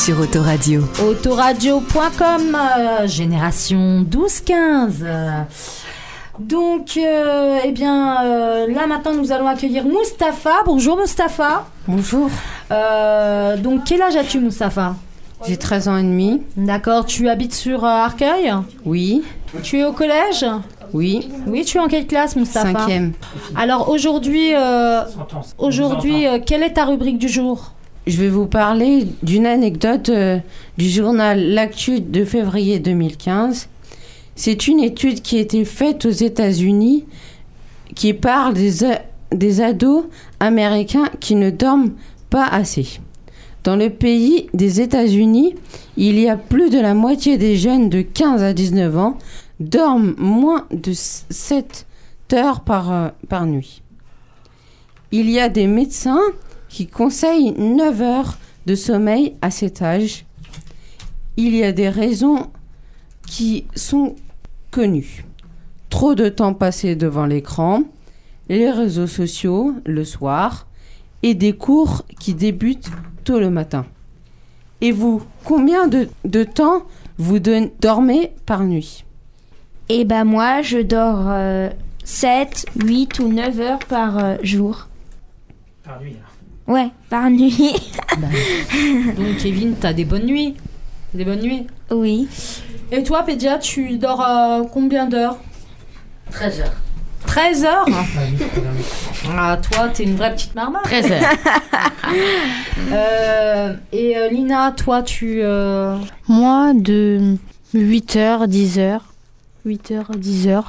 sur 0.05 0.21
Autoradio. 0.21 0.83
Autoradio.com, 1.09 2.55
euh, 2.55 3.07
génération 3.07 4.03
12-15. 4.03 5.03
Euh, 5.03 5.31
Donc, 6.39 6.99
euh, 6.99 7.59
eh 7.65 7.73
bien, 7.73 8.23
euh, 8.23 8.67
là 8.71 8.87
maintenant, 8.87 9.15
nous 9.15 9.33
allons 9.33 9.47
accueillir 9.47 9.85
Mustapha. 9.87 10.63
Bonjour 10.67 10.99
Mustapha. 10.99 11.65
Bonjour. 11.89 12.29
Euh, 12.71 13.57
donc, 13.57 13.85
quel 13.87 14.03
âge 14.03 14.17
as-tu, 14.17 14.41
Mustapha? 14.41 14.95
J'ai 15.47 15.57
13 15.57 15.89
ans 15.89 15.97
et 15.97 16.03
demi. 16.03 16.43
D'accord, 16.59 17.07
tu 17.07 17.31
habites 17.31 17.55
sur 17.55 17.83
euh, 17.85 17.89
Arcueil? 17.89 18.53
Oui. 18.85 19.23
Tu 19.63 19.79
es 19.79 19.85
au 19.85 19.93
collège? 19.93 20.45
Oui. 20.93 21.31
Oui, 21.47 21.65
tu 21.65 21.79
es 21.79 21.81
en 21.81 21.89
quelle 21.89 22.07
classe, 22.07 22.37
Moustapha 22.37 22.79
Cinquième. 22.79 23.13
Alors 23.57 23.89
aujourd'hui, 23.89 24.55
euh, 24.55 25.01
aujourd'hui, 25.57 26.27
euh, 26.27 26.39
quelle 26.45 26.63
est 26.63 26.75
ta 26.75 26.85
rubrique 26.85 27.19
du 27.19 27.29
jour? 27.29 27.74
Je 28.07 28.19
vais 28.19 28.29
vous 28.29 28.47
parler 28.47 29.07
d'une 29.23 29.47
anecdote 29.47 30.11
euh, 30.11 30.39
du 30.77 30.91
journal 30.91 31.41
L'actu 31.41 32.03
de 32.03 32.27
février 32.27 32.79
2015. 32.79 33.69
C'est 34.35 34.67
une 34.67 34.81
étude 34.81 35.23
qui 35.23 35.39
a 35.39 35.41
été 35.41 35.65
faite 35.65 36.05
aux 36.05 36.11
États-Unis 36.11 37.07
qui 37.95 38.13
parle 38.13 38.53
des, 38.53 38.73
des 39.33 39.61
ados 39.63 40.05
américains 40.39 41.09
qui 41.19 41.35
ne 41.35 41.49
dorment 41.49 41.93
pas 42.29 42.45
assez. 42.47 43.01
Dans 43.63 43.77
le 43.77 43.89
pays 43.89 44.51
des 44.53 44.83
États-Unis, 44.83 45.55
il 45.97 46.19
y 46.19 46.29
a 46.29 46.37
plus 46.37 46.69
de 46.69 46.81
la 46.81 46.93
moitié 46.93 47.39
des 47.39 47.57
jeunes 47.57 47.89
de 47.89 48.03
15 48.03 48.43
à 48.43 48.53
19 48.53 48.99
ans 48.99 49.19
dorment 49.61 50.15
moins 50.19 50.67
de 50.73 50.93
7 50.93 51.87
heures 52.35 52.61
par, 52.61 52.93
euh, 52.93 53.09
par 53.31 53.47
nuit. 53.47 53.81
Il 55.11 55.31
y 55.31 55.41
a 55.41 55.49
des 55.49 55.67
médecins 55.67 56.21
qui 56.75 56.89
conseillent 56.89 57.53
9 57.57 58.03
heures 58.03 58.39
de 58.67 58.75
sommeil 58.75 59.37
à 59.43 59.53
cet 59.53 59.81
âge. 59.81 60.25
Il 61.37 61.55
y 61.55 61.63
a 61.63 61.71
des 61.71 61.89
raisons 61.89 62.51
qui 63.29 63.65
sont 63.77 64.17
connues. 64.73 65.25
Trop 65.89 66.17
de 66.17 66.29
temps 66.29 66.53
passé 66.53 66.97
devant 66.97 67.27
l'écran, 67.27 67.85
les 68.49 68.73
réseaux 68.73 69.07
sociaux 69.07 69.73
le 69.87 70.05
soir 70.05 70.67
et 71.23 71.35
des 71.35 71.53
cours 71.53 72.05
qui 72.19 72.35
débutent 72.35 72.91
tôt 73.23 73.39
le 73.39 73.51
matin. 73.51 73.87
Et 74.81 74.91
vous, 74.91 75.23
combien 75.45 75.87
de, 75.87 76.09
de 76.25 76.43
temps 76.43 76.83
vous 77.19 77.39
dormez 77.39 78.33
par 78.47 78.65
nuit? 78.65 79.05
Et 79.89 80.05
bah 80.05 80.25
moi, 80.25 80.61
je 80.63 80.79
dors 80.79 81.29
euh, 81.29 81.71
7, 82.03 82.67
8 82.85 83.21
ou 83.21 83.29
9 83.29 83.61
heures 83.61 83.79
par 83.79 84.19
euh, 84.19 84.37
jour. 84.43 84.89
Par 85.85 86.01
nuit. 86.01 86.17
Ouais, 86.67 86.89
par 87.11 87.29
nuit. 87.31 87.75
Donc 89.17 89.37
Kevin, 89.43 89.75
t'as 89.81 89.93
des 89.93 90.05
bonnes 90.05 90.25
nuits 90.27 90.55
Des 91.13 91.25
bonnes 91.25 91.41
nuits 91.43 91.67
Oui. 91.91 92.29
Et 92.91 93.03
toi, 93.03 93.23
Pédia, 93.23 93.59
tu 93.59 93.99
dors 93.99 94.25
euh, 94.27 94.63
combien 94.73 95.07
d'heures? 95.07 95.37
13 96.31 96.61
heures. 96.61 96.73
13 97.27 97.65
heures? 97.65 97.87
Ah, 99.37 99.57
toi, 99.59 99.89
t'es 99.89 100.05
une 100.05 100.17
vraie 100.17 100.33
petite 100.35 100.55
marmotte. 100.55 100.83
13 100.85 101.13
heures. 101.13 101.21
Euh, 102.93 103.75
et 103.93 104.17
euh, 104.17 104.29
Lina, 104.29 104.71
toi, 104.77 105.03
tu... 105.03 105.41
euh, 105.43 105.97
Moi, 106.29 106.73
de 106.75 107.37
8h, 107.75 108.47
10h. 108.47 108.99
8h, 109.67 110.05
10h. 110.19 110.63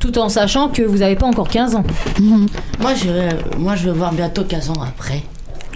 Tout 0.00 0.18
en 0.18 0.28
sachant 0.28 0.68
que 0.70 0.82
vous 0.82 0.98
n'avez 0.98 1.14
pas 1.14 1.26
encore 1.26 1.48
15 1.48 1.76
ans. 1.76 1.84
Moi, 2.80 2.94
je 2.94 3.10
vais, 3.10 3.28
moi, 3.58 3.76
je 3.76 3.84
vais 3.90 3.96
voir 3.96 4.12
bientôt 4.12 4.44
15 4.44 4.70
ans 4.70 4.82
après. 4.82 5.22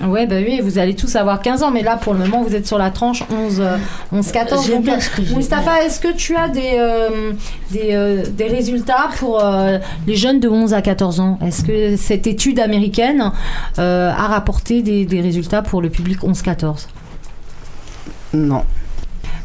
Ouais, 0.01 0.27
bah 0.27 0.37
oui, 0.39 0.61
vous 0.63 0.79
allez 0.79 0.97
tous 0.97 1.15
avoir 1.17 1.43
15 1.43 1.63
ans, 1.63 1.71
mais 1.71 1.83
là, 1.83 1.97
pour 1.97 2.15
le 2.15 2.21
moment, 2.21 2.43
vous 2.43 2.55
êtes 2.55 2.67
sur 2.67 2.79
la 2.79 2.91
tranche 2.91 3.23
11, 3.31 3.61
euh, 3.61 3.77
11 4.11 4.33
14. 4.33 4.67
J'aime 4.67 4.77
Donc, 4.77 4.85
bien 4.85 5.01
ce 5.01 5.11
que 5.11 5.23
j'ai 5.23 5.35
Mustapha, 5.35 5.85
est-ce 5.85 6.01
que 6.01 6.13
tu 6.13 6.35
as 6.35 6.49
des, 6.49 6.73
euh, 6.77 7.33
des, 7.71 7.91
euh, 7.93 8.25
des 8.27 8.47
résultats 8.49 9.11
pour 9.19 9.45
euh, 9.45 9.79
les 10.07 10.17
jeunes 10.17 10.41
de 10.41 10.49
11 10.49 10.73
à 10.75 10.83
14 10.83 11.21
ans? 11.21 11.39
Est-ce 11.45 11.63
que 11.63 11.97
cette 11.97 12.27
étude 12.27 12.59
américaine 12.59 13.33
euh, 13.79 14.11
a 14.11 14.27
rapporté 14.29 14.83
des, 14.83 15.05
des 15.05 15.21
résultats 15.21 15.63
pour 15.63 15.83
le 15.83 15.91
public 15.91 16.21
11-14 16.21 16.87
Non. 18.33 18.65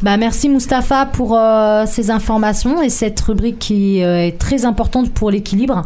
Bah, 0.01 0.15
merci 0.17 0.47
Mustapha 0.47 1.07
pour 1.07 1.37
euh, 1.37 1.85
ces 1.87 2.11
informations 2.11 2.81
et 2.81 2.89
cette 2.89 3.19
rubrique 3.19 3.59
qui 3.59 4.03
euh, 4.03 4.27
est 4.27 4.37
très 4.37 4.63
importante 4.63 5.11
pour 5.11 5.31
l'équilibre. 5.31 5.83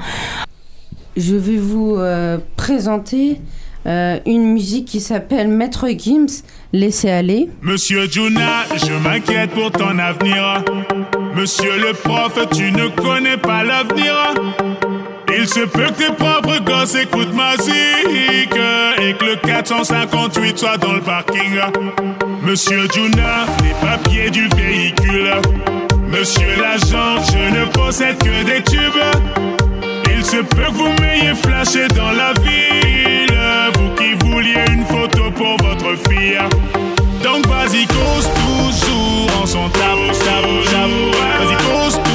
Je 1.17 1.35
vais 1.35 1.57
vous 1.57 1.95
euh, 1.97 2.37
présenter 2.57 3.41
euh, 3.87 4.19
une 4.25 4.53
musique 4.53 4.85
qui 4.85 4.99
s'appelle 4.99 5.47
Maître 5.47 5.87
Gims, 5.97 6.43
Laissez 6.73 7.09
aller. 7.09 7.49
Monsieur 7.61 8.09
Juna, 8.09 8.63
je 8.75 8.93
m'inquiète 8.93 9.51
pour 9.51 9.71
ton 9.71 9.99
avenir. 9.99 10.63
Monsieur 11.35 11.77
le 11.79 11.93
prof, 11.93 12.37
tu 12.53 12.71
ne 12.71 12.87
connais 12.87 13.35
pas 13.35 13.63
l'avenir. 13.63 14.33
Il 15.37 15.47
se 15.47 15.61
peut 15.61 15.87
que 15.87 16.05
tes 16.05 16.13
propres 16.13 16.63
gosses 16.63 16.95
écoutent 16.95 17.33
ma 17.33 17.57
musique 17.57 18.55
et 19.01 19.13
que 19.13 19.25
le 19.25 19.35
458 19.35 20.57
soit 20.57 20.77
dans 20.77 20.93
le 20.93 21.01
parking. 21.01 21.59
Monsieur 22.41 22.87
Juna, 22.93 23.45
les 23.63 23.73
papiers 23.85 24.29
du 24.29 24.47
véhicule. 24.55 25.31
Monsieur 26.07 26.55
l'agent, 26.61 27.21
je 27.31 27.59
ne 27.59 27.65
possède 27.65 28.17
que 28.17 28.43
des 28.43 28.61
tubes. 28.63 29.01
Il 30.13 30.23
se 30.23 30.37
peut 30.37 30.63
que 30.67 30.71
vous 30.71 31.01
m'ayez 31.01 31.33
flashé 31.35 31.87
dans 31.89 32.11
la 32.11 32.33
ville. 32.41 32.90
Une 34.53 34.85
photo 34.85 35.31
pour 35.31 35.55
votre 35.65 35.95
fille. 36.09 36.37
Donc 37.23 37.47
vas-y, 37.47 37.85
cause 37.87 38.27
toujours 38.35 39.41
en 39.41 39.45
son 39.45 39.69
tabou, 39.69 40.11
tabou, 40.25 40.63
tabou. 40.69 41.11
Vas-y, 41.39 41.55
cause 41.55 41.93
toujours 42.03 42.10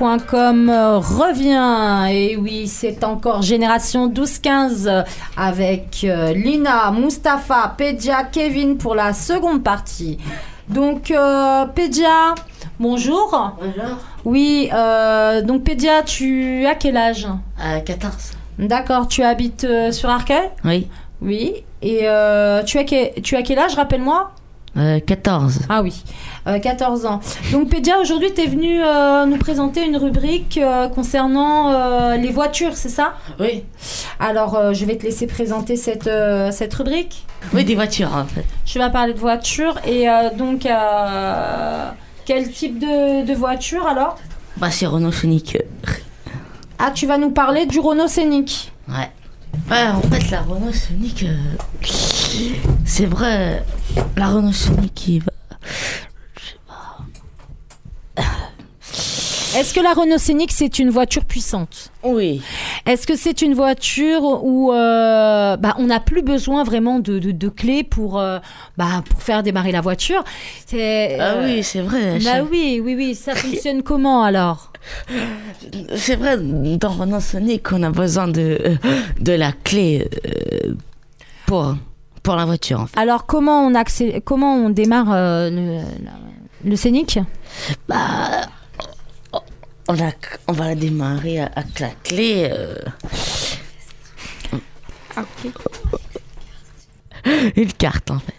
Autoradio.com 0.00 0.70
euh, 0.70 0.98
revient 0.98 2.06
et 2.12 2.36
oui 2.36 2.68
c'est 2.68 3.02
encore 3.02 3.42
génération 3.42 4.08
12-15 4.08 4.86
euh, 4.86 5.02
avec 5.36 6.04
euh, 6.04 6.32
Lina, 6.32 6.90
Mustapha, 6.92 7.74
Pedja, 7.76 8.22
Kevin 8.24 8.78
pour 8.78 8.94
la 8.94 9.12
seconde 9.12 9.62
partie. 9.64 10.18
Donc 10.68 11.10
euh, 11.10 11.64
Pedja, 11.66 12.34
bonjour. 12.78 13.56
Bonjour. 13.58 13.96
Oui, 14.24 14.68
euh, 14.72 15.42
donc 15.42 15.64
Pedja, 15.64 16.02
tu 16.04 16.64
as 16.66 16.74
quel 16.76 16.96
âge? 16.96 17.26
14. 17.84 18.12
D'accord, 18.58 19.08
tu 19.08 19.22
habites 19.22 19.66
sur 19.92 20.10
Arcueil 20.10 20.50
Oui. 20.64 20.86
Oui. 21.20 21.64
Et 21.82 22.06
tu, 22.66 22.78
as 22.78 22.84
que- 22.84 23.20
tu 23.20 23.36
as 23.36 23.42
quel 23.42 23.58
âge, 23.58 23.74
rappelle-moi 23.74 24.30
Euh, 24.78 25.00
14. 25.00 25.60
Ah 25.68 25.82
oui, 25.82 26.04
euh, 26.46 26.58
14 26.58 27.04
ans. 27.06 27.20
Donc 27.52 27.68
Pédia, 27.68 27.98
aujourd'hui, 27.98 28.28
tu 28.32 28.42
es 28.42 28.46
venu 28.46 28.80
euh, 28.82 29.26
nous 29.26 29.36
présenter 29.36 29.84
une 29.84 29.96
rubrique 29.96 30.58
euh, 30.62 30.88
concernant 30.88 31.72
euh, 31.72 32.16
les 32.16 32.30
voitures, 32.30 32.76
c'est 32.76 32.88
ça? 32.88 33.14
Oui. 33.40 33.64
Alors, 34.20 34.54
euh, 34.54 34.72
je 34.72 34.84
vais 34.84 34.96
te 34.96 35.02
laisser 35.04 35.26
présenter 35.26 35.74
cette, 35.76 36.06
euh, 36.06 36.50
cette 36.52 36.72
rubrique. 36.74 37.26
Oui, 37.52 37.64
des 37.64 37.74
voitures 37.74 38.14
en 38.14 38.24
fait. 38.24 38.44
Je 38.64 38.78
vais 38.78 38.90
parler 38.90 39.14
de 39.14 39.18
voitures 39.18 39.78
et 39.86 40.08
euh, 40.08 40.30
donc, 40.36 40.64
euh, 40.66 41.90
quel 42.24 42.50
type 42.50 42.78
de, 42.78 43.26
de 43.26 43.34
voiture 43.34 43.86
alors? 43.86 44.16
Bah, 44.58 44.70
c'est 44.70 44.86
Renault 44.86 45.12
Sonic. 45.12 45.58
Ah, 46.78 46.92
tu 46.92 47.06
vas 47.06 47.18
nous 47.18 47.30
parler 47.30 47.66
du 47.66 47.80
Renault 47.80 48.06
Scénic. 48.06 48.72
Ouais. 48.88 49.10
Ouais, 49.70 49.86
en 49.86 50.00
fait, 50.02 50.30
la 50.30 50.42
Renault 50.42 50.72
Sonic, 50.72 51.24
euh, 51.24 51.36
c'est 52.84 53.06
vrai, 53.06 53.64
la 54.16 54.28
Renault 54.28 54.52
Sonic 54.52 54.94
qui 54.94 55.18
va. 55.18 55.32
Est-ce 59.56 59.72
que 59.74 59.80
la 59.80 59.92
Renault 59.94 60.18
Scénic, 60.18 60.52
c'est 60.52 60.78
une 60.78 60.90
voiture 60.90 61.24
puissante? 61.24 61.90
Oui. 62.02 62.42
Est-ce 62.86 63.06
que 63.06 63.16
c'est 63.16 63.40
une 63.42 63.54
voiture 63.54 64.22
où 64.44 64.72
euh, 64.72 65.56
bah, 65.56 65.74
on 65.78 65.86
n'a 65.86 66.00
plus 66.00 66.22
besoin 66.22 66.64
vraiment 66.64 66.98
de, 67.00 67.18
de- 67.18 67.30
de 67.32 67.48
clés 67.48 67.82
pour, 67.82 68.18
euh, 68.20 68.38
bah, 68.76 69.02
pour 69.08 69.22
faire 69.22 69.42
démarrer 69.42 69.72
la 69.72 69.80
voiture? 69.80 70.22
Ah 70.72 70.74
euh, 70.76 71.42
oui, 71.46 71.62
c'est 71.64 71.80
vrai. 71.80 72.18
Bah 72.20 72.42
oui, 72.50 72.80
oui, 72.84 72.94
oui. 72.94 73.14
Ça 73.14 73.34
fonctionne 73.34 73.82
comment 73.82 74.22
alors? 74.22 74.72
C'est 75.96 76.16
vrai, 76.16 76.36
dans 76.38 76.90
Renault 76.90 77.20
Sonic, 77.20 77.72
on 77.72 77.82
a 77.82 77.90
besoin 77.90 78.28
de, 78.28 78.58
de 79.20 79.32
la 79.32 79.52
clé 79.52 80.08
pour, 81.46 81.74
pour 82.22 82.36
la 82.36 82.44
voiture 82.44 82.80
en 82.80 82.86
fait. 82.86 82.98
Alors 82.98 83.26
comment 83.26 83.66
on, 83.66 83.72
accé- 83.74 84.20
comment 84.24 84.54
on 84.56 84.70
démarre 84.70 85.08
le, 85.50 85.80
le 86.64 86.76
Scénic? 86.76 87.18
Bah, 87.88 87.96
on, 89.88 89.94
la- 89.94 90.12
on 90.46 90.52
va 90.52 90.66
la 90.68 90.74
démarrer 90.74 91.40
avec 91.40 91.80
la 91.80 91.88
clé. 92.04 92.48
euh, 92.52 92.74
Une 97.56 97.72
carte 97.72 98.10
en 98.10 98.18
fait. 98.18 98.34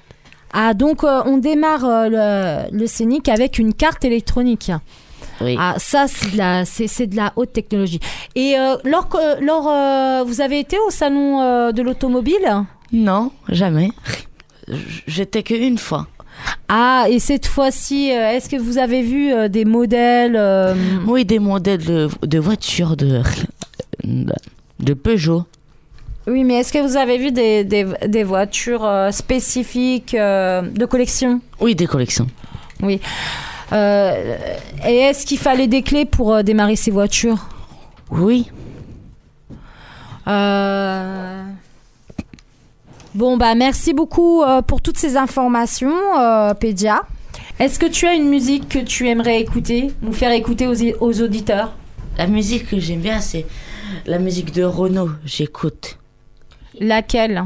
Ah, 0.53 0.73
donc 0.73 1.03
euh, 1.03 1.21
on 1.25 1.37
démarre 1.37 1.85
euh, 1.85 2.67
le, 2.71 2.77
le 2.77 2.87
Scénic 2.87 3.29
avec 3.29 3.59
une 3.59 3.73
carte 3.73 4.03
électronique. 4.05 4.71
Oui. 5.41 5.55
Ah, 5.59 5.75
ça, 5.77 6.07
c'est 6.07 6.31
de, 6.31 6.37
la, 6.37 6.65
c'est, 6.65 6.87
c'est 6.87 7.07
de 7.07 7.15
la 7.15 7.31
haute 7.35 7.53
technologie. 7.53 7.99
Et 8.35 8.57
euh, 8.57 8.75
lors, 8.83 10.25
vous 10.25 10.41
avez 10.41 10.59
été 10.59 10.77
au 10.79 10.89
salon 10.89 11.71
de 11.71 11.81
l'automobile? 11.81 12.65
Non, 12.91 13.31
jamais. 13.47 13.91
J'étais 15.07 15.43
qu'une 15.43 15.77
fois. 15.77 16.07
Ah, 16.67 17.05
et 17.09 17.19
cette 17.19 17.47
fois-ci, 17.47 18.11
euh, 18.11 18.31
est-ce 18.31 18.49
que 18.49 18.55
vous 18.55 18.77
avez 18.77 19.01
vu 19.01 19.33
euh, 19.33 19.47
des 19.47 19.65
modèles 19.65 20.35
euh, 20.35 20.75
Oui, 21.07 21.25
des 21.25 21.39
modèles 21.39 21.83
de, 21.83 22.09
de 22.25 22.39
voitures 22.39 22.95
de, 22.95 23.21
de 24.03 24.93
Peugeot. 24.93 25.45
Oui, 26.27 26.43
mais 26.43 26.55
est-ce 26.55 26.71
que 26.71 26.79
vous 26.79 26.95
avez 26.95 27.17
vu 27.17 27.31
des, 27.31 27.63
des, 27.63 27.85
des 28.07 28.23
voitures 28.23 28.87
spécifiques 29.11 30.13
euh, 30.13 30.61
de 30.61 30.85
collection? 30.85 31.41
Oui, 31.59 31.73
des 31.73 31.87
collections. 31.87 32.27
Oui. 32.83 33.01
Euh, 33.71 34.37
et 34.87 34.95
est-ce 34.95 35.25
qu'il 35.25 35.39
fallait 35.39 35.67
des 35.67 35.81
clés 35.81 36.05
pour 36.05 36.43
démarrer 36.43 36.75
ces 36.75 36.91
voitures? 36.91 37.47
Oui. 38.11 38.51
Euh, 40.27 41.43
Bon, 43.15 43.37
bah 43.37 43.55
merci 43.55 43.93
beaucoup 43.93 44.43
euh, 44.43 44.61
pour 44.61 44.81
toutes 44.81 44.97
ces 44.97 45.17
informations, 45.17 45.93
euh, 46.19 46.53
Pédia. 46.53 47.01
Est-ce 47.59 47.79
que 47.79 47.87
tu 47.87 48.05
as 48.07 48.13
une 48.13 48.29
musique 48.29 48.69
que 48.69 48.79
tu 48.79 49.07
aimerais 49.09 49.41
écouter, 49.41 49.91
nous 50.01 50.13
faire 50.13 50.31
écouter 50.31 50.67
aux, 50.67 50.75
aux 51.01 51.21
auditeurs? 51.21 51.73
La 52.17 52.27
musique 52.27 52.69
que 52.69 52.79
j'aime 52.79 53.01
bien, 53.01 53.19
c'est 53.19 53.45
la 54.05 54.19
musique 54.19 54.53
de 54.53 54.63
Renault. 54.63 55.09
J'écoute. 55.25 55.97
Laquelle? 56.79 57.43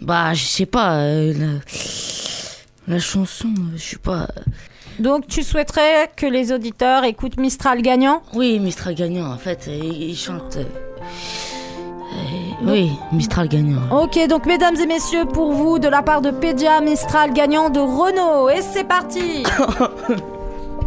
Bah, 0.00 0.34
je 0.34 0.44
sais 0.44 0.66
pas. 0.66 0.94
euh, 0.96 1.34
la, 2.86 2.94
la 2.94 2.98
chanson, 3.00 3.48
euh, 3.48 3.76
je 3.76 3.82
sais 3.82 3.96
pas. 3.98 4.28
Donc 4.98 5.26
tu 5.26 5.42
souhaiterais 5.42 6.10
que 6.16 6.26
les 6.26 6.52
auditeurs 6.52 7.04
écoutent 7.04 7.38
Mistral 7.38 7.82
gagnant? 7.82 8.22
Oui, 8.34 8.58
Mistral 8.60 8.94
gagnant, 8.94 9.32
en 9.32 9.38
fait. 9.38 9.68
Il, 9.68 10.02
il 10.10 10.16
chante. 10.16 10.58
Euh, 12.16 12.70
oui, 12.70 12.92
Mistral 13.12 13.48
gagnant. 13.48 13.80
Ok, 13.90 14.18
donc 14.28 14.46
mesdames 14.46 14.76
et 14.76 14.86
messieurs, 14.86 15.24
pour 15.24 15.52
vous, 15.52 15.78
de 15.78 15.88
la 15.88 16.02
part 16.02 16.20
de 16.20 16.30
Pédia, 16.30 16.80
Mistral 16.80 17.32
gagnant 17.32 17.70
de 17.70 17.80
Renault. 17.80 18.48
Et 18.50 18.62
c'est 18.62 18.84
parti 18.84 19.42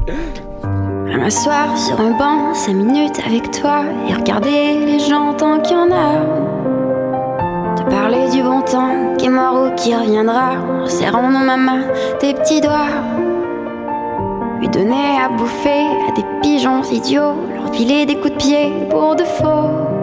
À 0.08 1.18
m'asseoir 1.18 1.78
sur 1.78 2.00
un 2.02 2.12
banc, 2.18 2.54
cinq 2.54 2.74
minutes 2.74 3.22
avec 3.26 3.52
toi 3.52 3.84
et 4.10 4.14
regarder 4.14 4.86
les 4.86 5.00
gens 5.00 5.34
tant 5.34 5.60
qu'il 5.60 5.78
y 5.78 5.80
en 5.80 5.92
a. 5.92 6.20
Te 7.76 7.84
parler 7.90 8.30
du 8.30 8.44
bon 8.44 8.62
temps 8.62 9.16
qui 9.18 9.28
est 9.28 9.30
mort 9.30 9.64
ou 9.64 9.76
qui 9.76 9.96
reviendra, 9.96 10.56
en 10.84 10.88
serrant 10.88 11.32
dans 11.32 11.40
ma 11.40 11.58
main 11.58 11.84
tes 12.20 12.34
petits 12.34 12.60
doigts. 12.60 12.90
Lui 14.60 14.68
donner 14.68 15.18
à 15.24 15.30
bouffer 15.30 15.86
à 16.10 16.12
des 16.12 16.26
pigeons 16.42 16.84
idiots, 16.84 17.36
leur 17.56 17.74
filer 17.74 18.06
des 18.06 18.16
coups 18.16 18.34
de 18.34 18.38
pied 18.38 18.74
pour 18.90 19.16
de 19.16 19.24
faux. 19.24 19.95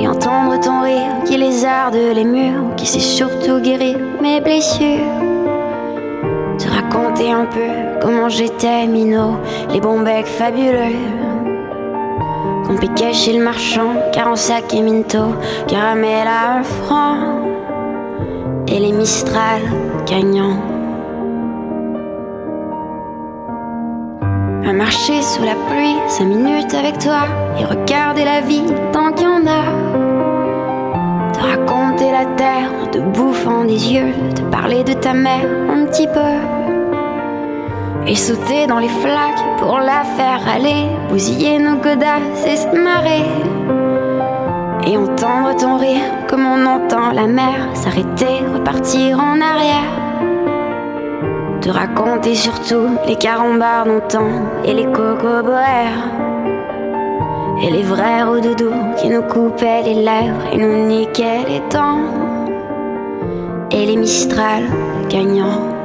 Et 0.00 0.08
entendre 0.08 0.58
ton 0.60 0.80
rire 0.80 1.12
qui 1.26 1.36
lézarde 1.36 1.94
les 1.94 2.24
murs, 2.24 2.74
qui 2.76 2.86
sait 2.86 3.00
surtout 3.00 3.60
guérir 3.60 3.98
mes 4.22 4.40
blessures 4.40 5.30
te 6.60 6.68
raconter 6.68 7.32
un 7.32 7.46
peu 7.46 8.00
comment 8.02 8.28
j'étais 8.28 8.86
minot, 8.86 9.36
les 9.72 9.80
bons 9.80 10.00
becs 10.00 10.26
fabuleux. 10.26 10.96
Qu'on 12.66 12.76
piquait 12.76 13.12
chez 13.12 13.32
le 13.32 13.42
marchand, 13.42 13.94
car 14.12 14.28
en 14.28 14.36
sac 14.36 14.74
et 14.74 14.82
minto, 14.82 15.34
caramel 15.66 16.26
à 16.26 16.58
un 16.58 16.62
franc, 16.62 17.16
et 18.68 18.78
les 18.78 18.92
Mistral 18.92 19.62
gagnants. 20.06 20.60
À 24.66 24.72
marcher 24.72 25.22
sous 25.22 25.42
la 25.42 25.54
pluie, 25.68 25.96
cinq 26.08 26.26
minutes 26.26 26.74
avec 26.74 26.98
toi, 26.98 27.22
et 27.58 27.64
regarder 27.64 28.24
la 28.24 28.40
vie 28.42 28.62
tant 28.92 29.12
qu'il 29.12 29.26
y 29.26 29.28
en 29.28 29.46
a 29.46 29.89
te 31.40 31.46
raconter 31.46 32.12
la 32.12 32.24
terre 32.36 32.70
en 32.82 32.86
te 32.86 32.98
bouffant 32.98 33.64
des 33.64 33.92
yeux, 33.92 34.12
te 34.34 34.42
parler 34.42 34.84
de 34.84 34.92
ta 34.92 35.14
mère 35.14 35.46
un 35.70 35.86
petit 35.86 36.06
peu. 36.06 36.34
Et 38.06 38.14
sauter 38.14 38.66
dans 38.66 38.78
les 38.78 38.88
flaques 38.88 39.58
pour 39.58 39.78
la 39.78 40.02
faire 40.04 40.40
aller, 40.52 40.86
bousiller 41.08 41.58
nos 41.58 41.76
godasses 41.76 42.46
et 42.46 42.56
se 42.56 42.68
marrer. 42.76 43.24
Et 44.86 44.96
entendre 44.96 45.54
ton 45.56 45.76
rire 45.76 46.26
comme 46.28 46.46
on 46.46 46.66
entend 46.66 47.12
la 47.12 47.26
mer 47.26 47.68
s'arrêter, 47.74 48.42
repartir 48.52 49.18
en 49.18 49.40
arrière. 49.40 49.92
Te 51.60 51.70
raconter 51.70 52.34
surtout 52.34 52.88
les 53.06 53.16
carambars 53.16 53.84
d'antan 53.84 54.28
et 54.64 54.72
les 54.72 54.86
cocoboères. 54.86 56.29
Et 57.62 57.70
les 57.70 57.82
vrais 57.82 58.24
doudous 58.40 58.72
qui 58.96 59.08
nous 59.08 59.22
coupaient 59.22 59.82
les 59.82 59.94
lèvres 59.94 60.46
et 60.52 60.56
nous 60.56 60.86
niquaient 60.86 61.44
les 61.46 61.60
dents. 61.70 62.00
Et 63.70 63.86
les 63.86 63.96
Mistral 63.96 64.64
gagnants. 65.08 65.79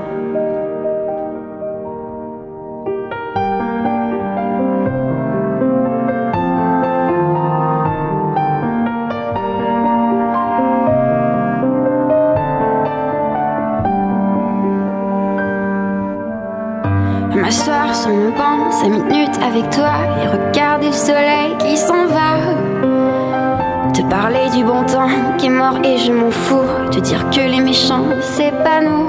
C'est 28.37 28.51
pas 28.63 28.81
nous. 28.81 29.07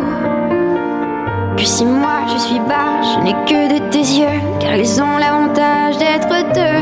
Que 1.57 1.65
si 1.65 1.85
moi 1.85 2.19
je 2.33 2.39
suis 2.39 2.61
bas, 2.61 2.93
je 3.03 3.25
n'ai 3.25 3.37
que 3.51 3.61
de 3.75 3.79
tes 3.91 4.07
yeux, 4.21 4.41
car 4.61 4.77
ils 4.77 5.03
ont 5.03 5.17
l'avantage 5.19 5.99
d'être 5.99 6.29
deux. 6.59 6.81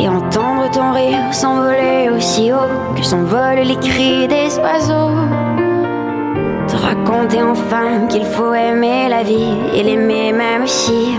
Et 0.00 0.08
entendre 0.08 0.70
ton 0.70 0.92
rire 0.92 1.32
s'envoler 1.32 2.10
aussi 2.14 2.52
haut 2.52 2.94
que 2.94 3.02
s'envolent 3.02 3.66
les 3.72 3.80
cris 3.88 4.28
des 4.28 4.48
oiseaux. 4.58 5.16
Te 6.68 6.76
raconter 6.76 7.42
enfin 7.42 8.06
qu'il 8.08 8.24
faut 8.24 8.54
aimer 8.54 9.08
la 9.08 9.22
vie 9.22 9.56
et 9.74 9.82
l'aimer 9.82 10.32
même 10.32 10.62
aussi. 10.64 11.16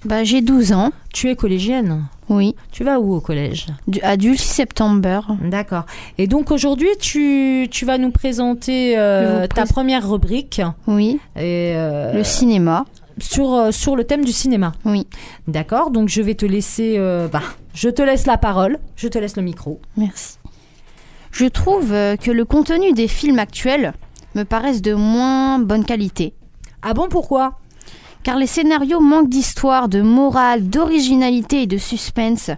Bah, 0.06 0.24
j'ai 0.24 0.42
12 0.42 0.74
ans. 0.74 0.92
Tu 1.14 1.30
es 1.30 1.36
collégienne 1.36 2.06
Oui. 2.30 2.56
Tu 2.72 2.84
vas 2.84 3.00
où 3.00 3.14
au 3.14 3.22
collège 3.22 3.68
Du, 3.88 4.00
à 4.02 4.16
September. 4.36 5.22
D'accord. 5.44 5.86
Et 6.18 6.26
donc 6.28 6.50
aujourd'hui, 6.52 6.90
tu, 7.00 7.68
tu 7.70 7.86
vas 7.86 7.98
nous 8.00 8.12
présenter 8.12 8.96
euh, 8.98 9.46
ta 9.48 9.66
première 9.66 10.10
rubrique. 10.10 10.62
Oui. 10.88 11.20
Et, 11.36 11.74
euh, 11.76 12.14
Le 12.14 12.24
cinéma. 12.24 12.86
Sur, 13.20 13.72
sur 13.72 13.96
le 13.96 14.06
thème 14.06 14.26
du 14.26 14.32
cinéma. 14.32 14.72
Oui. 14.86 15.06
D'accord. 15.48 15.92
Donc 15.92 16.10
je 16.10 16.20
vais 16.24 16.34
te 16.34 16.48
laisser. 16.48 16.98
bah, 17.32 17.44
je 17.76 17.90
te 17.90 18.02
laisse 18.02 18.26
la 18.26 18.38
parole. 18.38 18.80
Je 18.96 19.08
te 19.08 19.20
laisse 19.20 19.36
le 19.38 19.44
micro. 19.44 19.80
Merci. 19.98 20.40
Je 21.34 21.46
trouve 21.48 21.92
euh, 21.94 22.16
que 22.16 22.30
le 22.30 22.46
contenu 22.46 22.94
des 22.94 23.08
films 23.08 23.40
actuels 23.40 23.94
me 24.36 24.44
paraissent 24.44 24.84
de 24.84 24.94
moins 24.94 25.58
bonne 25.58 25.84
qualité. 25.84 26.36
Ah 26.84 26.94
bon, 26.94 27.08
pourquoi? 27.10 27.60
Car 28.22 28.38
les 28.38 28.46
scénarios 28.46 29.00
manquent 29.00 29.30
d'histoire, 29.30 29.90
de 29.90 30.02
morale, 30.02 30.70
d'originalité 30.70 31.64
et 31.64 31.68
de 31.68 31.78
suspense. 31.80 32.52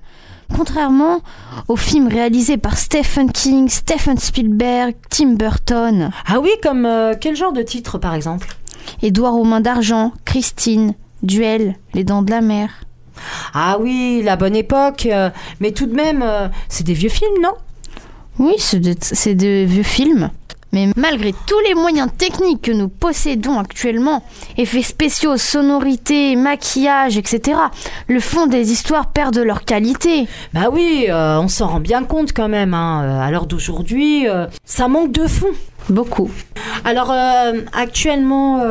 Contrairement 0.55 1.21
aux 1.69 1.78
films 1.78 2.09
réalisés 2.09 2.57
par 2.57 2.78
Stephen 2.78 3.32
King, 3.32 3.69
Stephen 3.69 4.17
Spielberg, 4.17 4.93
Tim 5.09 5.36
Burton. 5.36 6.11
Ah 6.28 6.41
oui, 6.41 6.51
comme 6.61 6.86
euh, 6.86 7.13
quel 7.19 7.38
genre 7.38 7.53
de 7.53 7.61
titre 7.63 7.97
par 7.97 8.13
exemple? 8.13 8.57
Édouard 9.01 9.36
aux 9.36 9.45
mains 9.45 9.61
d'argent, 9.61 10.11
Christine, 10.26 10.95
Duel, 11.23 11.78
Les 11.93 12.03
dents 12.03 12.21
de 12.23 12.30
la 12.30 12.41
mer. 12.41 12.69
Ah 13.53 13.78
oui, 13.80 14.21
la 14.21 14.36
bonne 14.36 14.55
époque. 14.55 15.07
euh, 15.09 15.30
mais 15.61 15.71
tout 15.71 15.86
de 15.86 15.95
même, 15.95 16.21
euh, 16.21 16.49
c'est 16.67 16.84
des 16.84 16.93
vieux 16.93 17.09
films, 17.09 17.41
non? 17.41 17.53
Oui, 18.39 18.55
c'est 18.57 18.79
de, 18.79 19.65
vieux 19.65 19.83
films. 19.83 20.29
Mais 20.73 20.89
malgré 20.97 21.31
tous 21.31 21.59
les 21.65 21.73
moyens 21.73 22.09
techniques 22.17 22.63
que 22.63 22.71
nous 22.71 22.89
possédons 22.89 23.57
actuellement, 23.59 24.23
effets 24.57 24.81
spéciaux, 24.81 25.38
sonorités, 25.38 26.36
maquillage, 26.36 27.17
etc., 27.17 27.57
le 28.09 28.19
fond 28.19 28.45
des 28.45 28.73
histoires 28.73 29.07
perd 29.07 29.33
de 29.33 29.41
leur 29.41 29.63
qualité. 29.63 30.27
Bah 30.53 30.67
oui, 30.69 31.05
euh, 31.07 31.39
on 31.39 31.47
s'en 31.47 31.67
rend 31.67 31.79
bien 31.79 32.03
compte 32.03 32.33
quand 32.33 32.49
même. 32.49 32.73
Hein. 32.73 33.03
euh, 33.05 33.21
À 33.21 33.31
l'heure 33.31 33.45
d'aujourd'hui, 33.45 34.27
euh, 34.27 34.47
ça 34.65 34.89
manque 34.89 35.13
de 35.13 35.27
fond. 35.27 35.51
Beaucoup. 35.88 36.29
Alors 36.83 37.11
euh, 37.11 37.61
actuellement, 37.71 38.61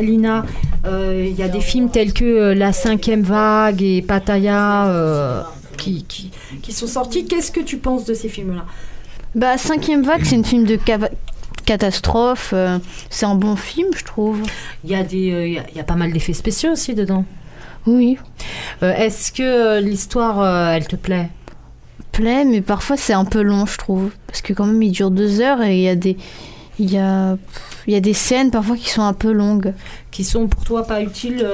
Lina, 0.00 0.46
il 0.86 1.34
y 1.36 1.42
a 1.42 1.48
des 1.48 1.60
films 1.60 1.90
tels 1.90 2.14
que 2.14 2.54
La 2.54 2.72
cinquième 2.72 3.22
vague 3.22 3.82
et 3.82 4.00
Pattaya 4.00 5.44
qui, 5.78 6.04
qui, 6.04 6.30
qui 6.60 6.72
sont 6.72 6.86
sortis. 6.86 7.24
Qu'est-ce 7.24 7.50
que 7.50 7.60
tu 7.60 7.78
penses 7.78 8.04
de 8.04 8.12
ces 8.12 8.28
films-là? 8.28 8.66
Bah, 9.34 9.56
Cinquième 9.56 10.02
Vague, 10.02 10.22
c'est 10.24 10.36
une 10.36 10.44
film 10.44 10.64
de 10.64 10.78
catastrophe. 11.64 12.50
euh, 12.54 12.78
c'est 13.10 13.26
un 13.26 13.34
bon 13.34 13.56
film, 13.56 13.88
je 13.96 14.04
trouve. 14.04 14.42
Il 14.84 14.90
y, 14.90 14.94
a 14.94 15.02
des, 15.02 15.32
euh, 15.32 15.46
y 15.48 15.58
a- 15.58 15.64
il 15.70 15.76
y 15.76 15.80
a 15.80 15.84
pas 15.84 15.96
mal 15.96 16.12
d'effets 16.12 16.32
spéciaux 16.32 16.72
aussi 16.72 16.94
dedans. 16.94 17.24
Oui. 17.86 18.18
Euh, 18.82 18.92
Est-ce 18.94 19.32
que 19.32 19.42
euh, 19.42 19.80
l'histoire, 19.80 20.72
elle 20.74 20.86
te 20.86 20.96
plaît? 20.96 21.30
Plaît, 22.12 22.44
mais 22.44 22.60
parfois 22.62 22.96
c'est 22.96 23.12
un 23.12 23.24
peu 23.24 23.42
long, 23.42 23.64
je 23.66 23.76
trouve. 23.78 24.10
Parce 24.26 24.40
que 24.42 24.52
quand 24.52 24.66
même, 24.66 24.82
il 24.82 24.90
dure 24.92 25.10
deux 25.10 25.40
heures 25.40 25.62
et 25.62 25.76
il 25.76 25.82
y 25.82 25.88
a 25.88 25.94
des... 25.96 26.16
Il 26.80 26.92
y 26.92 26.96
a, 26.98 27.36
il 27.88 27.92
y 27.92 27.96
a 27.96 28.00
des 28.00 28.12
scènes 28.14 28.52
parfois 28.52 28.76
qui 28.76 28.88
sont 28.88 29.02
un 29.02 29.12
peu 29.12 29.32
longues. 29.32 29.74
Qui 30.12 30.22
sont 30.22 30.46
pour 30.46 30.62
toi 30.64 30.86
pas 30.86 31.02
utiles 31.02 31.44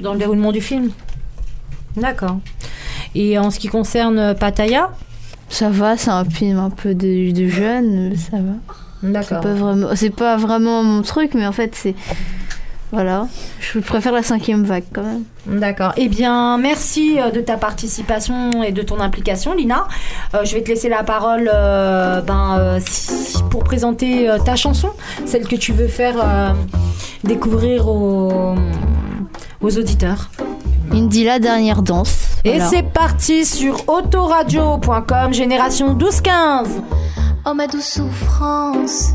dans 0.00 0.12
le 0.12 0.18
déroulement 0.18 0.50
du 0.50 0.60
film? 0.60 0.90
D'accord. 1.96 2.38
Et 3.14 3.38
en 3.38 3.50
ce 3.50 3.58
qui 3.58 3.68
concerne 3.68 4.18
euh, 4.18 4.34
Pattaya 4.34 4.90
Ça 5.48 5.70
va, 5.70 5.96
c'est 5.96 6.10
un 6.10 6.24
film 6.24 6.58
un 6.58 6.70
peu 6.70 6.94
de, 6.94 7.32
de 7.32 7.48
jeune, 7.48 8.14
ça 8.16 8.38
va. 8.38 8.54
C'est 9.00 9.12
D'accord. 9.12 9.40
pas 9.40 9.54
vraiment, 9.54 9.88
c'est 9.94 10.14
pas 10.14 10.36
vraiment 10.36 10.82
mon 10.82 11.02
truc, 11.02 11.34
mais 11.34 11.46
en 11.46 11.52
fait 11.52 11.74
c'est, 11.74 11.94
voilà, 12.94 13.26
je 13.58 13.80
préfère 13.80 14.12
la 14.12 14.22
cinquième 14.22 14.62
vague 14.62 14.84
quand 14.92 15.02
même. 15.02 15.24
D'accord. 15.46 15.92
Eh 15.96 16.08
bien, 16.08 16.58
merci 16.58 17.18
euh, 17.18 17.32
de 17.32 17.40
ta 17.40 17.56
participation 17.56 18.62
et 18.62 18.70
de 18.70 18.82
ton 18.82 19.00
implication, 19.00 19.52
Lina. 19.52 19.88
Euh, 20.32 20.44
je 20.44 20.54
vais 20.54 20.62
te 20.62 20.68
laisser 20.68 20.88
la 20.88 21.02
parole 21.02 21.50
euh, 21.52 22.20
ben, 22.20 22.56
euh, 22.56 22.80
pour 23.50 23.64
présenter 23.64 24.30
ta 24.44 24.54
chanson, 24.54 24.90
celle 25.26 25.48
que 25.48 25.56
tu 25.56 25.72
veux 25.72 25.88
faire 25.88 26.54
découvrir 27.24 27.88
aux, 27.88 28.54
aux 29.64 29.78
auditeurs. 29.78 30.30
Indy 30.92 31.24
la 31.24 31.38
dernière 31.38 31.82
danse. 31.82 32.36
Et 32.44 32.50
voilà. 32.50 32.66
c'est 32.66 32.82
parti 32.82 33.46
sur 33.46 33.88
autoradio.com, 33.88 35.32
génération 35.32 35.94
12-15. 35.94 36.66
Oh 37.46 37.54
ma 37.54 37.66
douce 37.66 37.84
souffrance, 37.84 39.12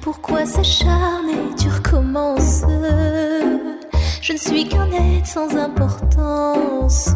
pourquoi 0.00 0.46
s'acharner, 0.46 1.38
tu 1.58 1.68
recommences 1.68 2.62
Je 4.22 4.32
ne 4.32 4.38
suis 4.38 4.68
qu'un 4.68 4.90
être 4.92 5.26
sans 5.26 5.56
importance. 5.56 7.10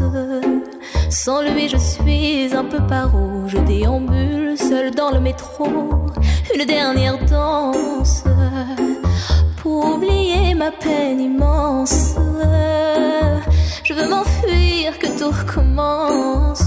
Sans 1.11 1.43
lui, 1.43 1.69
je 1.69 1.77
suis 1.77 2.55
un 2.55 2.65
peu 2.65 2.85
paro. 2.87 3.45
Je 3.47 3.59
déambule 3.59 4.57
seul 4.59 4.91
dans 4.91 5.11
le 5.11 5.21
métro. 5.21 5.67
Une 6.55 6.65
dernière 6.67 7.19
danse 7.25 8.25
pour 9.65 9.95
oublier 9.95 10.55
ma 10.55 10.71
peine 10.71 11.23
immense. 11.23 12.15
Je 13.83 13.95
veux 13.95 14.07
m'enfuir, 14.07 14.99
que 14.99 15.07
tout 15.19 15.31
recommence. 15.31 16.64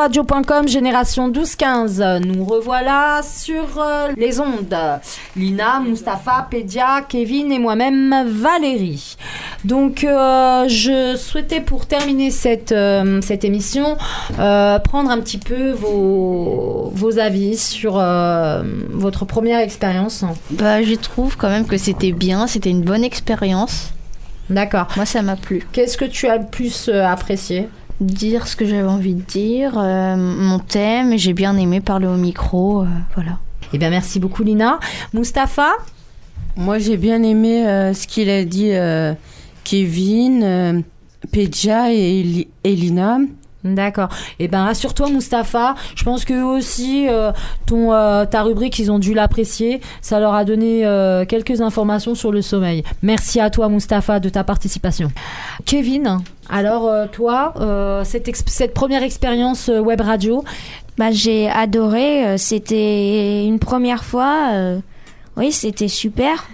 Autoradio.com, 0.00 0.66
génération 0.66 1.30
12-15. 1.30 2.24
Nous 2.24 2.42
revoilà 2.42 3.20
sur 3.22 3.66
euh, 3.76 4.08
les 4.16 4.40
ondes. 4.40 4.74
Lina, 5.36 5.80
Mustapha, 5.80 6.46
Pédia, 6.50 7.02
Kevin 7.06 7.52
et 7.52 7.58
moi-même 7.58 8.26
Valérie. 8.26 9.18
Donc, 9.66 10.02
euh, 10.02 10.66
je 10.68 11.16
souhaitais 11.16 11.60
pour 11.60 11.84
terminer 11.84 12.30
cette, 12.30 12.72
euh, 12.72 13.20
cette 13.20 13.44
émission 13.44 13.98
prendre 14.38 15.10
un 15.10 15.20
petit 15.20 15.36
peu 15.36 15.72
vos, 15.72 16.90
vos 16.94 17.18
avis 17.18 17.58
sur 17.58 18.02
votre 18.92 19.26
première 19.26 19.60
expérience. 19.60 20.24
Bah, 20.50 20.82
je 20.82 20.94
trouve 20.94 21.36
quand 21.36 21.50
même 21.50 21.66
que 21.66 21.76
c'était 21.76 22.12
bien, 22.12 22.46
c'était 22.46 22.70
une 22.70 22.84
bonne 22.84 23.04
expérience. 23.04 23.90
D'accord. 24.48 24.86
Moi, 24.96 25.04
ça 25.04 25.20
m'a 25.20 25.36
plu. 25.36 25.62
Qu'est-ce 25.72 25.98
que 25.98 26.06
tu 26.06 26.26
as 26.26 26.38
le 26.38 26.46
plus 26.46 26.88
apprécié? 26.88 27.68
Dire 28.00 28.46
ce 28.48 28.56
que 28.56 28.64
j'avais 28.64 28.88
envie 28.88 29.14
de 29.14 29.20
dire, 29.20 29.74
euh, 29.76 30.16
mon 30.16 30.58
thème, 30.58 31.18
j'ai 31.18 31.34
bien 31.34 31.56
aimé 31.58 31.82
parler 31.82 32.06
au 32.06 32.16
micro, 32.16 32.82
euh, 32.82 32.86
voilà. 33.14 33.38
Eh 33.74 33.78
bien, 33.78 33.90
merci 33.90 34.18
beaucoup, 34.18 34.42
Lina. 34.42 34.80
Mustapha? 35.12 35.72
Moi, 36.56 36.78
j'ai 36.78 36.96
bien 36.96 37.22
aimé 37.22 37.66
euh, 37.68 37.92
ce 37.92 38.06
qu'il 38.06 38.30
a 38.30 38.44
dit 38.44 38.70
euh, 38.72 39.12
Kevin, 39.64 40.42
euh, 40.42 40.80
Pedja 41.30 41.92
et 41.92 42.20
Eli- 42.20 42.48
D'accord. 43.62 44.08
Eh 44.38 44.48
ben 44.48 44.64
rassure-toi 44.64 45.10
Mustapha, 45.10 45.74
je 45.94 46.02
pense 46.02 46.24
que 46.24 46.42
aussi 46.42 47.06
euh, 47.08 47.30
ton 47.66 47.92
euh, 47.92 48.24
ta 48.24 48.42
rubrique 48.42 48.78
ils 48.78 48.90
ont 48.90 48.98
dû 48.98 49.12
l'apprécier, 49.12 49.82
ça 50.00 50.18
leur 50.18 50.32
a 50.32 50.46
donné 50.46 50.86
euh, 50.86 51.26
quelques 51.26 51.60
informations 51.60 52.14
sur 52.14 52.32
le 52.32 52.40
sommeil. 52.40 52.84
Merci 53.02 53.38
à 53.38 53.50
toi 53.50 53.68
Mustapha 53.68 54.18
de 54.18 54.30
ta 54.30 54.44
participation. 54.44 55.12
Kevin, 55.66 56.20
alors 56.48 56.90
toi 57.10 57.52
cette 58.04 58.34
cette 58.48 58.72
première 58.72 59.02
expérience 59.02 59.68
web 59.68 60.00
radio, 60.00 60.42
Bah, 60.96 61.10
j'ai 61.10 61.48
adoré. 61.48 62.38
C'était 62.38 63.44
une 63.44 63.58
première 63.58 64.04
fois. 64.04 64.52
Oui, 65.36 65.52
c'était 65.52 65.88
super. 65.88 66.48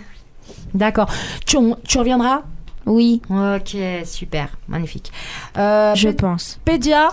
D'accord. 0.75 1.09
Tu, 1.47 1.57
tu 1.87 1.99
reviendras? 1.99 2.43
Oui. 2.87 3.21
Ok, 3.29 3.77
super, 4.05 4.57
magnifique. 4.69 5.11
Euh, 5.59 5.95
Je 5.95 6.09
pense. 6.09 6.59
Pédia 6.65 7.09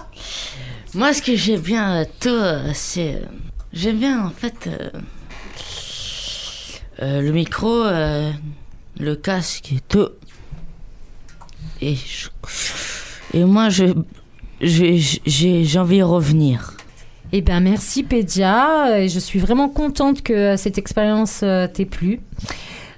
Moi, 0.94 1.14
ce 1.14 1.22
que 1.22 1.36
j'aime 1.36 1.62
bien, 1.62 2.02
euh, 2.02 2.06
tout, 2.20 2.30
euh, 2.30 2.70
c'est. 2.74 3.22
J'aime 3.74 3.98
bien, 3.98 4.26
en 4.26 4.30
fait, 4.30 4.68
euh, 4.68 4.90
euh, 7.02 7.22
le 7.22 7.32
micro, 7.32 7.84
le 9.00 9.16
casque 9.16 9.72
et 9.74 9.80
tout. 9.88 10.10
Et, 11.82 11.96
je- 11.96 12.30
et 13.34 13.44
moi, 13.44 13.70
je, 13.70 13.86
je- 14.62 15.18
j'ai 15.26 15.80
envie 15.80 15.98
de 16.00 16.04
revenir. 16.04 16.78
Eh 17.32 17.42
bien, 17.42 17.60
merci 17.62 18.04
Pédia. 18.04 19.08
Je 19.08 19.20
suis 19.20 19.40
vraiment 19.40 19.68
contente 19.70 20.22
que 20.22 20.56
cette 20.56 20.78
expérience 20.78 21.44
t'ait 21.74 21.86
plu. 21.86 22.20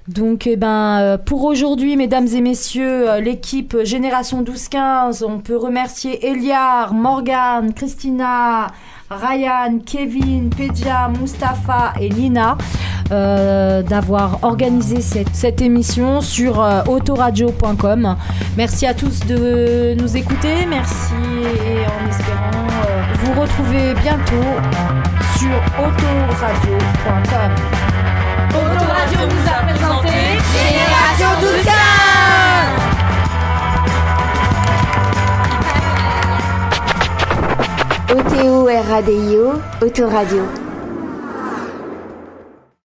Donc, 0.08 0.46
eh 0.46 0.56
ben, 0.56 0.98
euh, 1.00 1.18
pour 1.18 1.44
aujourd'hui, 1.44 1.96
mesdames 1.96 2.28
et 2.28 2.40
messieurs, 2.40 3.10
euh, 3.10 3.20
l'équipe 3.20 3.76
Génération 3.82 4.42
12-15, 4.42 5.24
on 5.24 5.38
peut 5.38 5.56
remercier 5.56 6.26
Eliar, 6.26 6.94
Morgane, 6.94 7.74
Christina, 7.74 8.68
Ryan, 9.10 9.78
Kevin, 9.84 10.50
Pédia, 10.50 11.08
Mustapha 11.20 11.92
et 12.00 12.08
Nina 12.10 12.56
euh, 13.12 13.82
d'avoir 13.82 14.42
organisé 14.42 15.00
cette, 15.00 15.60
émission 15.60 16.20
sur 16.20 16.60
euh, 16.60 16.82
autoradio.com. 16.84 18.16
Merci 18.56 18.86
à 18.86 18.94
tous 18.94 19.20
de 19.26 19.94
nous 20.00 20.16
écouter. 20.16 20.66
Merci 20.68 21.14
et 21.14 21.86
en 21.86 22.08
espérant 22.08 22.66
vous 23.22 23.40
retrouver 23.40 23.94
bientôt 23.94 24.34
sur 25.38 25.56
autoradio.com. 25.78 27.52
Autoradio 29.18 29.24
vous 29.24 29.48
a 29.48 29.64
présenté 29.64 30.12
Génération 30.52 31.30
12 31.40 31.66
O-T-O-R-A-D-I-O, 38.18 39.46
Autoradio. 39.82 40.65